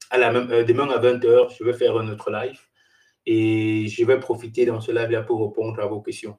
à 0.09 0.17
la 0.17 0.31
même, 0.31 0.65
demain 0.65 0.89
à 0.89 0.97
20h, 0.97 1.55
je 1.59 1.63
vais 1.63 1.73
faire 1.73 1.95
un 1.95 2.09
autre 2.09 2.31
live 2.31 2.59
et 3.25 3.87
je 3.87 4.05
vais 4.05 4.19
profiter 4.19 4.65
dans 4.65 4.81
ce 4.81 4.91
live-là 4.91 5.23
pour 5.23 5.47
répondre 5.47 5.79
à 5.79 5.87
vos 5.87 6.01
questions. 6.01 6.37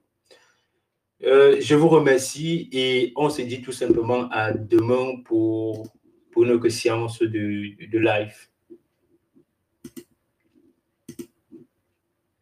Euh, 1.24 1.56
je 1.60 1.74
vous 1.76 1.88
remercie 1.88 2.68
et 2.72 3.12
on 3.16 3.30
se 3.30 3.42
dit 3.42 3.62
tout 3.62 3.72
simplement 3.72 4.28
à 4.30 4.52
demain 4.52 5.22
pour, 5.24 5.86
pour 6.32 6.44
notre 6.44 6.68
séance 6.68 7.20
de, 7.20 7.28
de 7.86 7.98
live. 7.98 8.34